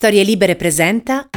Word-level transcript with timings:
Storie 0.00 0.22
Libere 0.22 0.56
presenta. 0.56 1.28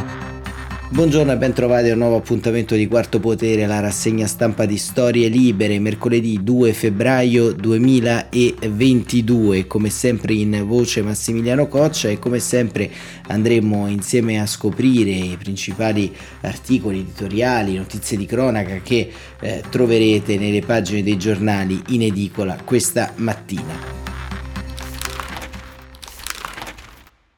Buongiorno 0.90 1.34
e 1.34 1.36
ben 1.36 1.52
trovati 1.52 1.90
a 1.90 1.92
un 1.92 2.00
nuovo 2.00 2.16
appuntamento 2.16 2.76
di 2.76 2.88
Quarto 2.88 3.20
Potere, 3.20 3.66
la 3.66 3.82
rassegna 3.82 4.26
stampa 4.26 4.66
di 4.66 4.78
Storie 4.78 5.28
Libere, 5.28 5.80
mercoledì 5.80 6.42
2 6.42 6.72
febbraio 6.72 7.52
2022. 7.52 9.68
Come 9.68 9.90
sempre 9.90 10.36
in 10.36 10.64
voce 10.66 11.02
Massimiliano 11.02 11.68
Coccia 11.68 12.08
e 12.08 12.20
come 12.20 12.40
sempre 12.40 12.90
andremo 13.28 13.90
insieme 13.90 14.40
a 14.40 14.46
scoprire 14.46 15.12
i 15.12 15.36
principali 15.38 16.16
articoli 16.40 17.00
editoriali, 17.00 17.76
notizie 17.76 18.16
di 18.16 18.26
cronaca 18.26 18.78
che 18.78 19.12
eh, 19.42 19.62
troverete 19.70 20.38
nelle 20.38 20.62
pagine 20.62 21.04
dei 21.04 21.18
giornali 21.18 21.82
in 21.90 22.04
edicola 22.04 22.58
questa 22.64 23.12
mattina. 23.18 24.13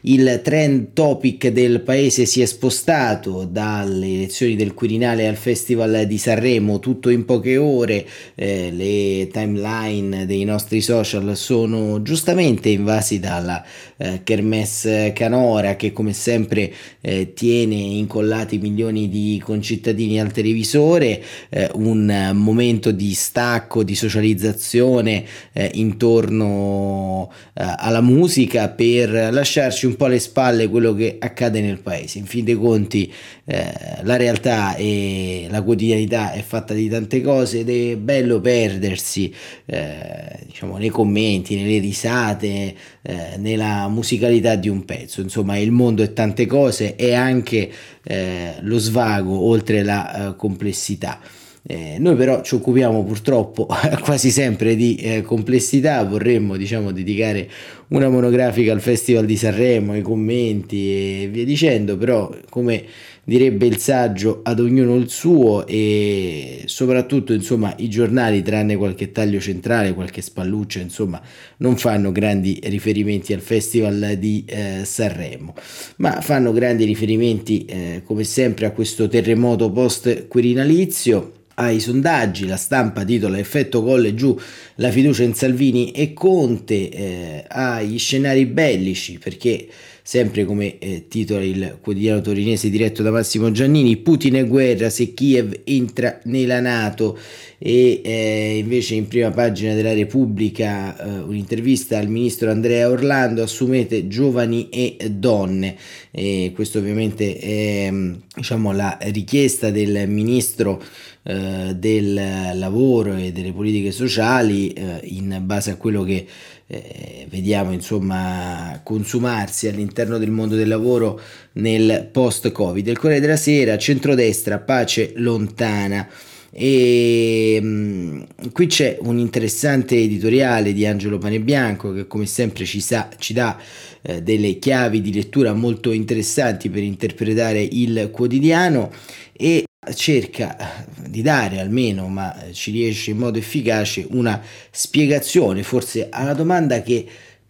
Il 0.08 0.42
trend 0.44 0.94
topic 0.94 1.48
del 1.48 1.82
paese 1.82 2.28
si 2.28 2.40
è 2.40 2.46
spostato 2.46 3.44
dalle 3.44 4.06
elezioni 4.06 4.56
del 4.56 4.76
Quirinale 4.76 5.28
al 5.28 5.36
Festival 5.36 6.06
di 6.06 6.20
Sanremo, 6.20 6.78
tutto 6.78 7.10
in 7.10 7.26
poche 7.26 7.58
ore, 7.58 8.06
eh, 8.36 8.70
le 8.72 9.28
timeline 9.32 10.28
dei 10.28 10.44
nostri 10.44 10.82
social 10.82 11.36
sono 11.36 12.04
giustamente 12.04 12.70
invasi 12.70 13.20
dalla 13.20 13.66
eh, 13.98 14.22
Kermesse 14.24 15.12
Canora 15.12 15.76
che 15.76 15.92
come 15.92 16.14
sempre 16.14 16.72
eh, 17.02 17.34
tiene 17.34 17.74
incollati 17.74 18.60
milioni 18.60 19.10
di 19.10 19.42
concittadini 19.44 20.20
al 20.20 20.32
televisore, 20.32 21.20
eh, 21.50 21.68
un 21.74 22.30
momento 22.36 22.92
di 22.92 23.12
stacco, 23.16 23.82
di 23.82 23.96
socializzazione 23.96 25.26
eh, 25.52 25.72
intorno 25.74 27.32
eh, 27.56 27.64
alla 27.76 28.02
musica 28.02 28.70
per 28.70 29.10
lasciarci 29.32 29.88
un 29.88 29.94
po' 29.96 30.06
alle 30.06 30.20
spalle 30.20 30.68
quello 30.70 30.94
che 30.94 31.18
accade 31.20 31.62
nel 31.62 31.80
paese. 31.80 32.20
In 32.20 32.26
fin 32.26 32.44
dei 32.44 32.56
conti 32.56 33.12
eh, 33.46 33.74
la 34.04 34.16
realtà 34.16 34.76
e 34.76 35.48
la 35.50 35.62
quotidianità 35.62 36.32
è 36.32 36.42
fatta 36.42 36.74
di 36.74 36.90
tante 36.90 37.22
cose 37.22 37.60
ed 37.60 37.70
è 37.70 37.96
bello 37.98 38.40
perdersi 38.40 39.34
eh, 39.66 40.40
diciamo, 40.46 40.78
nei 40.78 40.90
commenti, 40.90 41.56
nelle 41.56 41.80
risate, 41.80 42.76
eh, 43.02 43.38
nella 43.38 43.88
musicalità 43.88 44.56
di 44.56 44.70
un 44.70 44.86
pezzo. 44.86 45.22
Insomma, 45.22 45.58
il 45.58 45.72
mondo 45.72 46.04
è 46.04 46.14
tante 46.14 46.46
cose 46.46 46.96
e 46.96 47.14
anche 47.14 47.72
eh, 48.04 48.54
lo 48.62 48.78
svago 48.78 49.40
oltre 49.40 49.84
la 49.84 50.30
eh, 50.30 50.36
complessità. 50.36 51.20
Eh, 51.68 51.96
noi 51.98 52.16
però 52.16 52.44
ci 52.44 52.54
occupiamo 52.54 53.04
purtroppo 53.04 53.68
quasi 54.06 54.30
sempre 54.30 54.76
di 54.76 54.98
eh, 54.98 55.24
complessità, 55.24 56.04
vorremmo 56.04 56.58
diciamo 56.58 56.92
dedicare 56.92 57.50
una 57.88 58.08
monografica 58.08 58.72
al 58.72 58.82
Festival 58.82 59.26
di 59.26 59.36
Sanremo, 59.36 59.94
ai 59.94 60.04
commenti 60.04 61.24
e 61.24 61.28
via 61.32 61.44
dicendo, 61.44 61.98
però 61.98 62.32
come 62.52 62.84
direbbe 63.24 63.66
il 63.66 63.78
saggio 63.78 64.42
ad 64.44 64.60
ognuno 64.60 64.96
il 64.96 65.10
suo 65.10 65.66
e 65.66 66.62
soprattutto 66.66 67.34
insomma 67.34 67.74
i 67.78 67.90
giornali 67.90 68.44
tranne 68.44 68.76
qualche 68.76 69.12
taglio 69.12 69.40
centrale, 69.40 69.96
qualche 69.96 70.22
spalluccia 70.22 70.80
insomma 70.82 71.20
non 71.58 71.78
fanno 71.78 72.12
grandi 72.12 72.60
riferimenti 72.66 73.34
al 73.34 73.42
Festival 73.42 74.18
di 74.20 74.46
eh, 74.48 74.82
Sanremo, 74.84 75.56
ma 75.96 76.22
fanno 76.22 76.52
grandi 76.52 76.86
riferimenti 76.86 77.66
eh, 77.66 78.02
come 78.06 78.24
sempre 78.24 78.68
a 78.68 78.72
questo 78.72 79.08
terremoto 79.08 79.72
post 79.72 80.28
quirinalizio 80.28 81.32
ai 81.56 81.80
sondaggi, 81.80 82.46
la 82.46 82.58
stampa 82.58 83.04
titola 83.04 83.38
effetto 83.38 83.84
colle 83.84 84.14
giù 84.14 84.38
la 84.76 84.90
fiducia 84.92 85.24
in 85.24 85.34
Salvini 85.34 85.92
e 85.92 86.14
Conte, 86.14 86.90
eh, 86.90 87.46
agli 87.48 87.98
scenari 87.98 88.46
bellici 88.46 89.18
perché 89.18 89.68
sempre 90.08 90.46
come 90.46 90.78
eh, 90.78 91.08
titola 91.08 91.44
il 91.44 91.80
quotidiano 91.82 92.22
torinese 92.22 92.70
diretto 92.70 93.02
da 93.02 93.10
Massimo 93.10 93.52
Giannini, 93.52 93.98
Putin 93.98 94.36
è 94.36 94.46
guerra 94.46 94.92
se 94.92 95.16
Kiev 95.16 95.62
entra 95.64 96.20
nella 96.26 96.60
Nato. 96.60 97.18
E 97.58 98.02
eh, 98.04 98.58
invece 98.60 98.94
in 98.94 99.08
prima 99.08 99.32
pagina 99.32 99.74
della 99.74 99.94
Repubblica 99.94 100.96
eh, 100.96 101.22
un'intervista 101.22 101.98
al 101.98 102.08
ministro 102.08 102.52
Andrea 102.52 102.88
Orlando, 102.88 103.42
assumete 103.42 104.08
giovani 104.08 104.70
e 104.70 104.98
donne, 105.10 105.76
e 106.12 106.52
questo 106.54 106.78
ovviamente 106.78 107.40
è 107.40 107.92
diciamo, 108.36 108.74
la 108.74 109.00
richiesta 109.02 109.72
del 109.72 110.08
ministro 110.08 110.84
eh, 111.28 111.74
del 111.76 112.14
lavoro 112.54 113.16
e 113.16 113.32
delle 113.32 113.52
politiche 113.52 113.92
sociali 113.92 114.72
eh, 114.74 115.00
in 115.06 115.42
base 115.42 115.72
a 115.72 115.76
quello 115.76 116.04
che 116.04 116.24
eh, 116.68 117.26
vediamo 117.30 117.72
insomma 117.72 118.80
consumarsi 118.84 119.68
all'interno 119.68 120.20
del 120.20 120.30
mondo 120.30 120.56
del 120.56 120.68
lavoro 120.68 121.20
nel 121.54 122.10
post 122.12 122.52
covid 122.52 122.88
il 122.88 123.00
Corriere 123.00 123.22
della 123.22 123.38
Sera 123.38 123.76
centrodestra 123.78 124.60
pace 124.60 125.14
lontana. 125.16 126.08
E 126.52 127.60
mh, 127.60 127.68
mm, 127.68 128.22
qui 128.54 128.68
c'è 128.68 128.98
un 129.02 129.18
interessante 129.18 129.98
editoriale 129.98 130.74
di 130.74 130.86
Angelo 130.86 131.18
Panebianco 131.18 131.92
che 131.92 132.06
come 132.08 132.28
sempre 132.28 132.66
ci, 132.66 132.80
sa, 132.82 133.10
ci 133.18 133.34
dà 133.34 133.60
eh, 134.02 134.22
delle 134.22 134.60
chiavi 134.60 135.02
di 135.02 135.12
lettura 135.12 135.54
molto 135.54 135.92
interessanti 135.92 136.70
per 136.70 136.84
interpretare 136.84 137.62
il 137.62 138.10
quotidiano. 138.12 138.92
E 139.34 139.66
cerca 139.94 140.86
di 141.08 141.22
dare 141.22 141.60
almeno, 141.60 142.08
ma 142.08 142.36
ci 142.52 142.72
riesce 142.72 143.12
in 143.12 143.18
modo 143.18 143.38
efficace, 143.38 144.06
una 144.10 144.42
spiegazione 144.72 145.64
forse 145.64 146.08
alla 146.10 146.34
domanda 146.34 146.82
che 146.82 147.06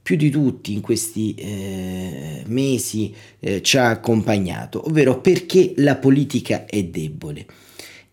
più 0.05 0.17
di 0.17 0.29
tutti 0.29 0.71
in 0.71 0.81
questi 0.81 1.33
eh, 1.33 2.43
mesi 2.45 3.11
eh, 3.39 3.63
ci 3.63 3.77
ha 3.77 3.89
accompagnato, 3.89 4.85
ovvero 4.85 5.19
perché 5.19 5.73
la 5.77 5.95
politica 5.95 6.65
è 6.65 6.83
debole. 6.83 7.45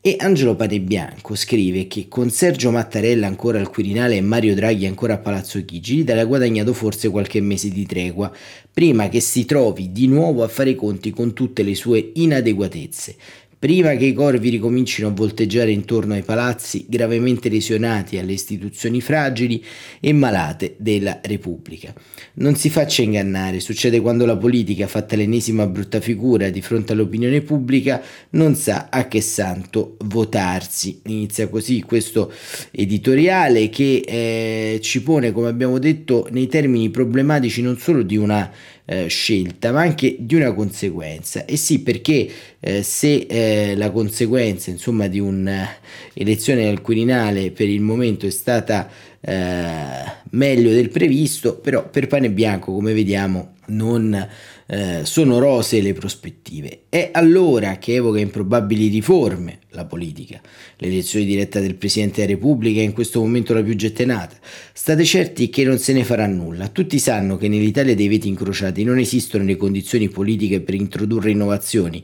E 0.04 0.16
Angelo 0.18 0.56
Panebianco 0.56 1.36
scrive 1.36 1.86
che 1.86 2.08
con 2.08 2.30
Sergio 2.30 2.70
Mattarella 2.70 3.26
ancora 3.26 3.60
al 3.60 3.68
Quirinale 3.68 4.16
e 4.16 4.20
Mario 4.20 4.54
Draghi 4.54 4.86
ancora 4.86 5.14
a 5.14 5.18
Palazzo 5.18 5.64
Chigi, 5.64 5.96
l'Italia 5.96 6.22
ha 6.22 6.24
guadagnato 6.24 6.72
forse 6.72 7.08
qualche 7.08 7.40
mese 7.40 7.68
di 7.68 7.86
tregua, 7.86 8.32
prima 8.72 9.08
che 9.08 9.20
si 9.20 9.44
trovi 9.44 9.92
di 9.92 10.08
nuovo 10.08 10.42
a 10.42 10.48
fare 10.48 10.70
i 10.70 10.74
conti 10.74 11.10
con 11.10 11.34
tutte 11.34 11.62
le 11.62 11.74
sue 11.74 12.10
inadeguatezze 12.14 13.16
prima 13.62 13.94
che 13.94 14.06
i 14.06 14.12
corvi 14.12 14.48
ricomincino 14.48 15.06
a 15.06 15.12
volteggiare 15.12 15.70
intorno 15.70 16.14
ai 16.14 16.24
palazzi 16.24 16.84
gravemente 16.88 17.48
lesionati 17.48 18.18
alle 18.18 18.32
istituzioni 18.32 19.00
fragili 19.00 19.64
e 20.00 20.12
malate 20.12 20.74
della 20.78 21.20
Repubblica. 21.22 21.94
Non 22.34 22.56
si 22.56 22.70
faccia 22.70 23.02
ingannare, 23.02 23.60
succede 23.60 24.00
quando 24.00 24.26
la 24.26 24.36
politica, 24.36 24.88
fatta 24.88 25.14
l'ennesima 25.14 25.64
brutta 25.68 26.00
figura 26.00 26.50
di 26.50 26.60
fronte 26.60 26.90
all'opinione 26.90 27.40
pubblica, 27.42 28.02
non 28.30 28.56
sa 28.56 28.88
a 28.90 29.06
che 29.06 29.20
santo 29.20 29.96
votarsi. 30.06 31.00
Inizia 31.04 31.46
così 31.46 31.82
questo 31.82 32.32
editoriale 32.72 33.68
che 33.68 34.02
eh, 34.04 34.80
ci 34.82 35.04
pone, 35.04 35.30
come 35.30 35.46
abbiamo 35.46 35.78
detto, 35.78 36.26
nei 36.32 36.48
termini 36.48 36.90
problematici 36.90 37.62
non 37.62 37.78
solo 37.78 38.02
di 38.02 38.16
una 38.16 38.50
eh, 38.92 39.08
scelta, 39.08 39.72
ma 39.72 39.80
anche 39.80 40.16
di 40.18 40.34
una 40.34 40.52
conseguenza. 40.52 41.44
E 41.46 41.56
sì, 41.56 41.80
perché 41.80 42.28
eh, 42.60 42.82
se 42.82 43.26
eh, 43.28 43.74
la 43.76 43.90
conseguenza 43.90 44.70
insomma, 44.70 45.06
di 45.08 45.18
un'elezione 45.18 46.68
al 46.68 46.82
Quirinale 46.82 47.50
per 47.52 47.68
il 47.68 47.80
momento 47.80 48.26
è 48.26 48.30
stata 48.30 48.88
eh, 49.20 50.12
meglio 50.30 50.70
del 50.70 50.90
previsto, 50.90 51.56
però 51.56 51.88
per 51.88 52.06
pane 52.06 52.30
bianco, 52.30 52.72
come 52.72 52.92
vediamo, 52.92 53.54
non 53.66 54.28
eh, 54.72 55.04
sono 55.04 55.38
rose 55.38 55.82
le 55.82 55.92
prospettive. 55.92 56.84
È 56.88 57.10
allora 57.12 57.76
che 57.76 57.96
evoca 57.96 58.18
improbabili 58.20 58.88
riforme 58.88 59.58
la 59.72 59.84
politica. 59.84 60.40
L'elezione 60.78 61.26
diretta 61.26 61.60
del 61.60 61.74
Presidente 61.74 62.22
della 62.22 62.32
Repubblica 62.32 62.80
è 62.80 62.84
in 62.84 62.94
questo 62.94 63.20
momento 63.20 63.52
la 63.52 63.62
più 63.62 63.76
gettenata. 63.76 64.34
State 64.72 65.04
certi 65.04 65.50
che 65.50 65.64
non 65.64 65.78
se 65.78 65.92
ne 65.92 66.04
farà 66.04 66.26
nulla. 66.26 66.68
Tutti 66.68 66.98
sanno 66.98 67.36
che 67.36 67.48
nell'Italia 67.48 67.94
dei 67.94 68.08
veti 68.08 68.28
incrociati 68.28 68.82
non 68.82 68.98
esistono 68.98 69.44
le 69.44 69.56
condizioni 69.56 70.08
politiche 70.08 70.62
per 70.62 70.72
introdurre 70.72 71.30
innovazioni 71.32 72.02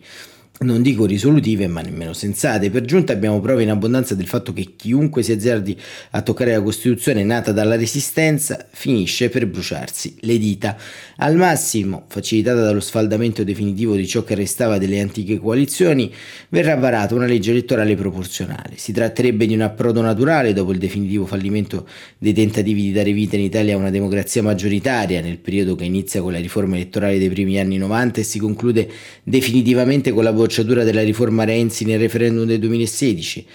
non 0.61 0.83
dico 0.83 1.05
risolutive 1.05 1.69
ma 1.69 1.81
nemmeno 1.81 2.13
sensate. 2.13 2.71
Per 2.71 2.83
giunta 2.83 3.13
abbiamo 3.13 3.41
prove 3.41 3.63
in 3.63 3.71
abbondanza 3.71 4.15
del 4.15 4.27
fatto 4.27 4.53
che 4.53 4.75
chiunque 4.77 5.23
si 5.23 5.33
azzardi 5.33 5.79
a 6.11 6.23
toccare 6.23 6.53
la 6.53 6.63
Costituzione 6.63 7.23
nata 7.23 7.53
dalla 7.53 7.77
Resistenza 7.77 8.67
finisce 8.71 9.29
per 9.29 9.47
bruciarsi 9.47 10.17
le 10.21 10.39
dita. 10.39 10.77
Al 11.19 11.37
massimo, 11.37 12.05
facilitata 12.09 12.63
dallo 12.63 12.81
sfaldamento 12.81 13.45
definitivo 13.45 13.95
di 13.95 14.07
ciò 14.07 14.25
che 14.25 14.35
restava 14.35 14.79
delle 14.79 15.01
antiche 15.01 15.39
coalizioni, 15.39 16.13
verrà 16.49 16.75
varata 16.77 17.15
una 17.15 17.27
legge 17.27 17.51
elettorale 17.51 17.95
proporzionale. 17.95 18.73
Si 18.77 18.93
tratterebbe 18.93 19.47
di 19.47 19.55
un 19.55 19.61
approdo 19.61 20.01
naturale 20.01 20.53
dopo 20.53 20.73
il 20.73 20.79
definitivo 20.79 21.27
fallimento 21.27 21.87
dei 22.19 22.33
tentativi 22.33 22.83
di 22.83 22.93
dare 22.93 23.13
vita 23.13 23.37
in 23.37 23.43
Italia 23.43 23.75
a 23.75 23.79
una 23.79 23.91
democrazia 23.91 24.43
maggioritaria 24.43 25.21
nel 25.21 25.39
periodo 25.39 25.75
che 25.77 25.85
inizia 25.85 26.21
con 26.21 26.33
la 26.33 26.41
riforma 26.41 26.75
elettorale 26.75 27.19
dei 27.19 27.29
primi 27.29 27.59
anni 27.59 27.77
90 27.77 28.21
e 28.21 28.25
si 28.25 28.39
conclude 28.39 28.89
definitivamente 29.23 30.11
con 30.11 30.25
la 30.25 30.33
bocciatura 30.49 30.83
della 30.83 31.03
riforma 31.03 31.45
Renzi 31.45 31.85
nel 31.85 31.99
referendum 31.99 32.47
del 32.47 32.59
2016, 32.59 33.47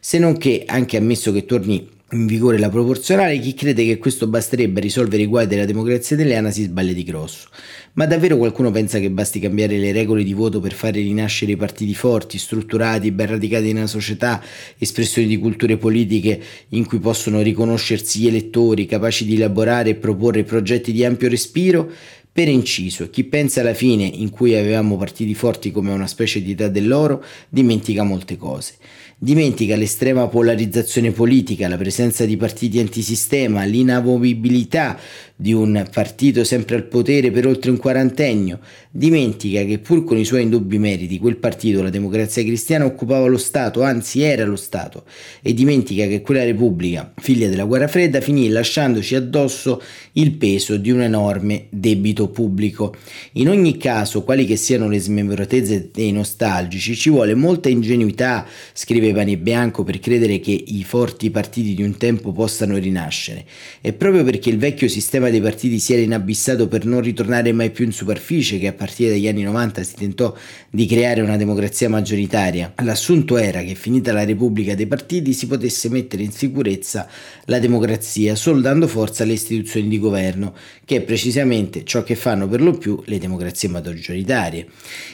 se 0.00 0.18
non 0.18 0.36
che, 0.36 0.64
anche 0.66 0.96
ammesso 0.96 1.30
che 1.30 1.44
torni 1.44 1.88
in 2.12 2.26
vigore 2.26 2.58
la 2.58 2.68
proporzionale, 2.68 3.38
chi 3.38 3.54
crede 3.54 3.84
che 3.84 3.98
questo 3.98 4.26
basterebbe 4.26 4.80
a 4.80 4.82
risolvere 4.82 5.22
i 5.22 5.26
guai 5.26 5.46
della 5.46 5.64
democrazia 5.64 6.16
italiana 6.16 6.50
si 6.50 6.64
sbaglia 6.64 6.92
di 6.92 7.04
grosso. 7.04 7.48
Ma 7.92 8.04
davvero 8.06 8.36
qualcuno 8.36 8.72
pensa 8.72 8.98
che 8.98 9.10
basti 9.10 9.38
cambiare 9.38 9.78
le 9.78 9.92
regole 9.92 10.24
di 10.24 10.32
voto 10.32 10.58
per 10.58 10.72
fare 10.72 11.00
rinascere 11.00 11.52
i 11.52 11.56
partiti 11.56 11.94
forti, 11.94 12.36
strutturati, 12.36 13.12
ben 13.12 13.28
radicati 13.28 13.72
nella 13.72 13.86
società, 13.86 14.42
espressioni 14.76 15.28
di 15.28 15.38
culture 15.38 15.76
politiche 15.76 16.40
in 16.70 16.84
cui 16.84 16.98
possono 16.98 17.42
riconoscersi 17.42 18.18
gli 18.18 18.26
elettori, 18.26 18.86
capaci 18.86 19.24
di 19.24 19.36
elaborare 19.36 19.90
e 19.90 19.94
proporre 19.94 20.42
progetti 20.42 20.90
di 20.90 21.04
ampio 21.04 21.28
respiro? 21.28 21.92
Per 22.32 22.46
inciso, 22.46 23.10
chi 23.10 23.24
pensa 23.24 23.60
alla 23.60 23.74
fine 23.74 24.04
in 24.04 24.30
cui 24.30 24.54
avevamo 24.54 24.96
partiti 24.96 25.34
forti 25.34 25.72
come 25.72 25.90
una 25.90 26.06
specie 26.06 26.40
di 26.40 26.52
età 26.52 26.68
dell'oro, 26.68 27.24
dimentica 27.48 28.04
molte 28.04 28.36
cose. 28.36 28.74
Dimentica 29.18 29.74
l'estrema 29.74 30.28
polarizzazione 30.28 31.10
politica, 31.10 31.68
la 31.68 31.76
presenza 31.76 32.24
di 32.24 32.36
partiti 32.36 32.78
antisistema, 32.78 33.64
l'inamovibilità 33.64 34.98
di 35.40 35.54
un 35.54 35.88
partito 35.90 36.44
sempre 36.44 36.76
al 36.76 36.84
potere 36.84 37.30
per 37.30 37.46
oltre 37.46 37.70
un 37.70 37.78
quarantennio. 37.78 38.60
Dimentica 38.90 39.64
che 39.64 39.78
pur 39.78 40.04
con 40.04 40.18
i 40.18 40.24
suoi 40.24 40.42
indubbi 40.42 40.78
meriti 40.78 41.18
quel 41.18 41.36
partito, 41.36 41.82
la 41.82 41.88
democrazia 41.88 42.42
cristiana, 42.42 42.84
occupava 42.84 43.26
lo 43.26 43.38
Stato, 43.38 43.82
anzi 43.82 44.20
era 44.20 44.44
lo 44.44 44.56
Stato. 44.56 45.04
E 45.40 45.54
dimentica 45.54 46.06
che 46.06 46.20
quella 46.20 46.44
Repubblica, 46.44 47.10
figlia 47.16 47.48
della 47.48 47.64
guerra 47.64 47.88
fredda, 47.88 48.20
finì 48.20 48.48
lasciandoci 48.48 49.14
addosso 49.14 49.80
il 50.12 50.32
peso 50.32 50.76
di 50.76 50.90
un 50.90 51.00
enorme 51.00 51.66
debito 51.70 52.28
pubblico. 52.28 52.94
In 53.32 53.48
ogni 53.48 53.78
caso, 53.78 54.22
quali 54.22 54.44
che 54.44 54.56
siano 54.56 54.90
le 54.90 54.98
smemoratezze 54.98 55.88
dei 55.90 56.12
nostalgici, 56.12 56.94
ci 56.94 57.08
vuole 57.08 57.34
molta 57.34 57.70
ingenuità, 57.70 58.46
scrive 58.74 59.14
Pani 59.14 59.38
Bianco, 59.38 59.84
per 59.84 60.00
credere 60.00 60.38
che 60.38 60.50
i 60.66 60.84
forti 60.84 61.30
partiti 61.30 61.74
di 61.74 61.82
un 61.82 61.96
tempo 61.96 62.32
possano 62.32 62.76
rinascere. 62.76 63.46
E 63.80 63.94
proprio 63.94 64.22
perché 64.22 64.50
il 64.50 64.58
vecchio 64.58 64.88
sistema 64.88 65.28
dei 65.30 65.40
partiti 65.40 65.78
si 65.78 65.92
era 65.92 66.02
inabissato 66.02 66.68
per 66.68 66.84
non 66.84 67.00
ritornare 67.00 67.52
mai 67.52 67.70
più 67.70 67.84
in 67.84 67.92
superficie, 67.92 68.58
che 68.58 68.66
a 68.66 68.72
partire 68.72 69.10
dagli 69.10 69.28
anni 69.28 69.42
90 69.42 69.82
si 69.82 69.94
tentò 69.94 70.34
di 70.68 70.86
creare 70.86 71.20
una 71.20 71.36
democrazia 71.36 71.88
maggioritaria, 71.88 72.72
l'assunto 72.82 73.36
era 73.36 73.62
che 73.62 73.74
finita 73.74 74.12
la 74.12 74.24
Repubblica 74.24 74.74
dei 74.74 74.86
partiti 74.86 75.32
si 75.32 75.46
potesse 75.46 75.88
mettere 75.88 76.22
in 76.22 76.32
sicurezza 76.32 77.08
la 77.46 77.58
democrazia 77.58 78.34
solo 78.34 78.60
dando 78.60 78.86
forza 78.86 79.22
alle 79.22 79.32
istituzioni 79.32 79.88
di 79.88 79.98
governo, 79.98 80.54
che 80.84 80.96
è 80.96 81.00
precisamente 81.02 81.84
ciò 81.84 82.02
che 82.02 82.14
fanno 82.14 82.48
per 82.48 82.60
lo 82.60 82.72
più 82.72 83.02
le 83.06 83.18
democrazie 83.18 83.68
maggioritarie. 83.68 84.66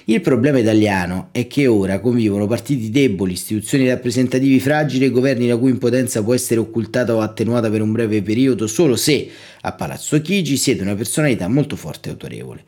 Il 0.07 0.21
problema 0.21 0.59
italiano 0.59 1.29
è 1.33 1.47
che 1.47 1.67
ora 1.67 2.01
convivono 2.01 2.47
partiti 2.47 2.91
deboli, 2.91 3.33
istituzioni 3.33 3.89
rappresentativi 3.89 4.61
fragili 4.61 5.07
e 5.07 5.11
governi 5.11 5.47
la 5.47 5.57
cui 5.57 5.71
impotenza 5.71 6.23
può 6.23 6.35
essere 6.35 6.61
occultata 6.61 7.15
o 7.15 7.21
attenuata 7.21 7.71
per 7.71 7.83
un 7.83 7.93
breve 7.93 8.23
periodo 8.23 8.67
solo 8.67 8.97
se 8.97 9.29
a 9.67 9.73
Palazzo 9.73 10.21
Chigi 10.21 10.57
siede 10.57 10.83
una 10.83 10.95
personalità 10.95 11.49
molto 11.49 11.75
forte 11.75 12.09
e 12.09 12.13
autorevole. 12.13 12.63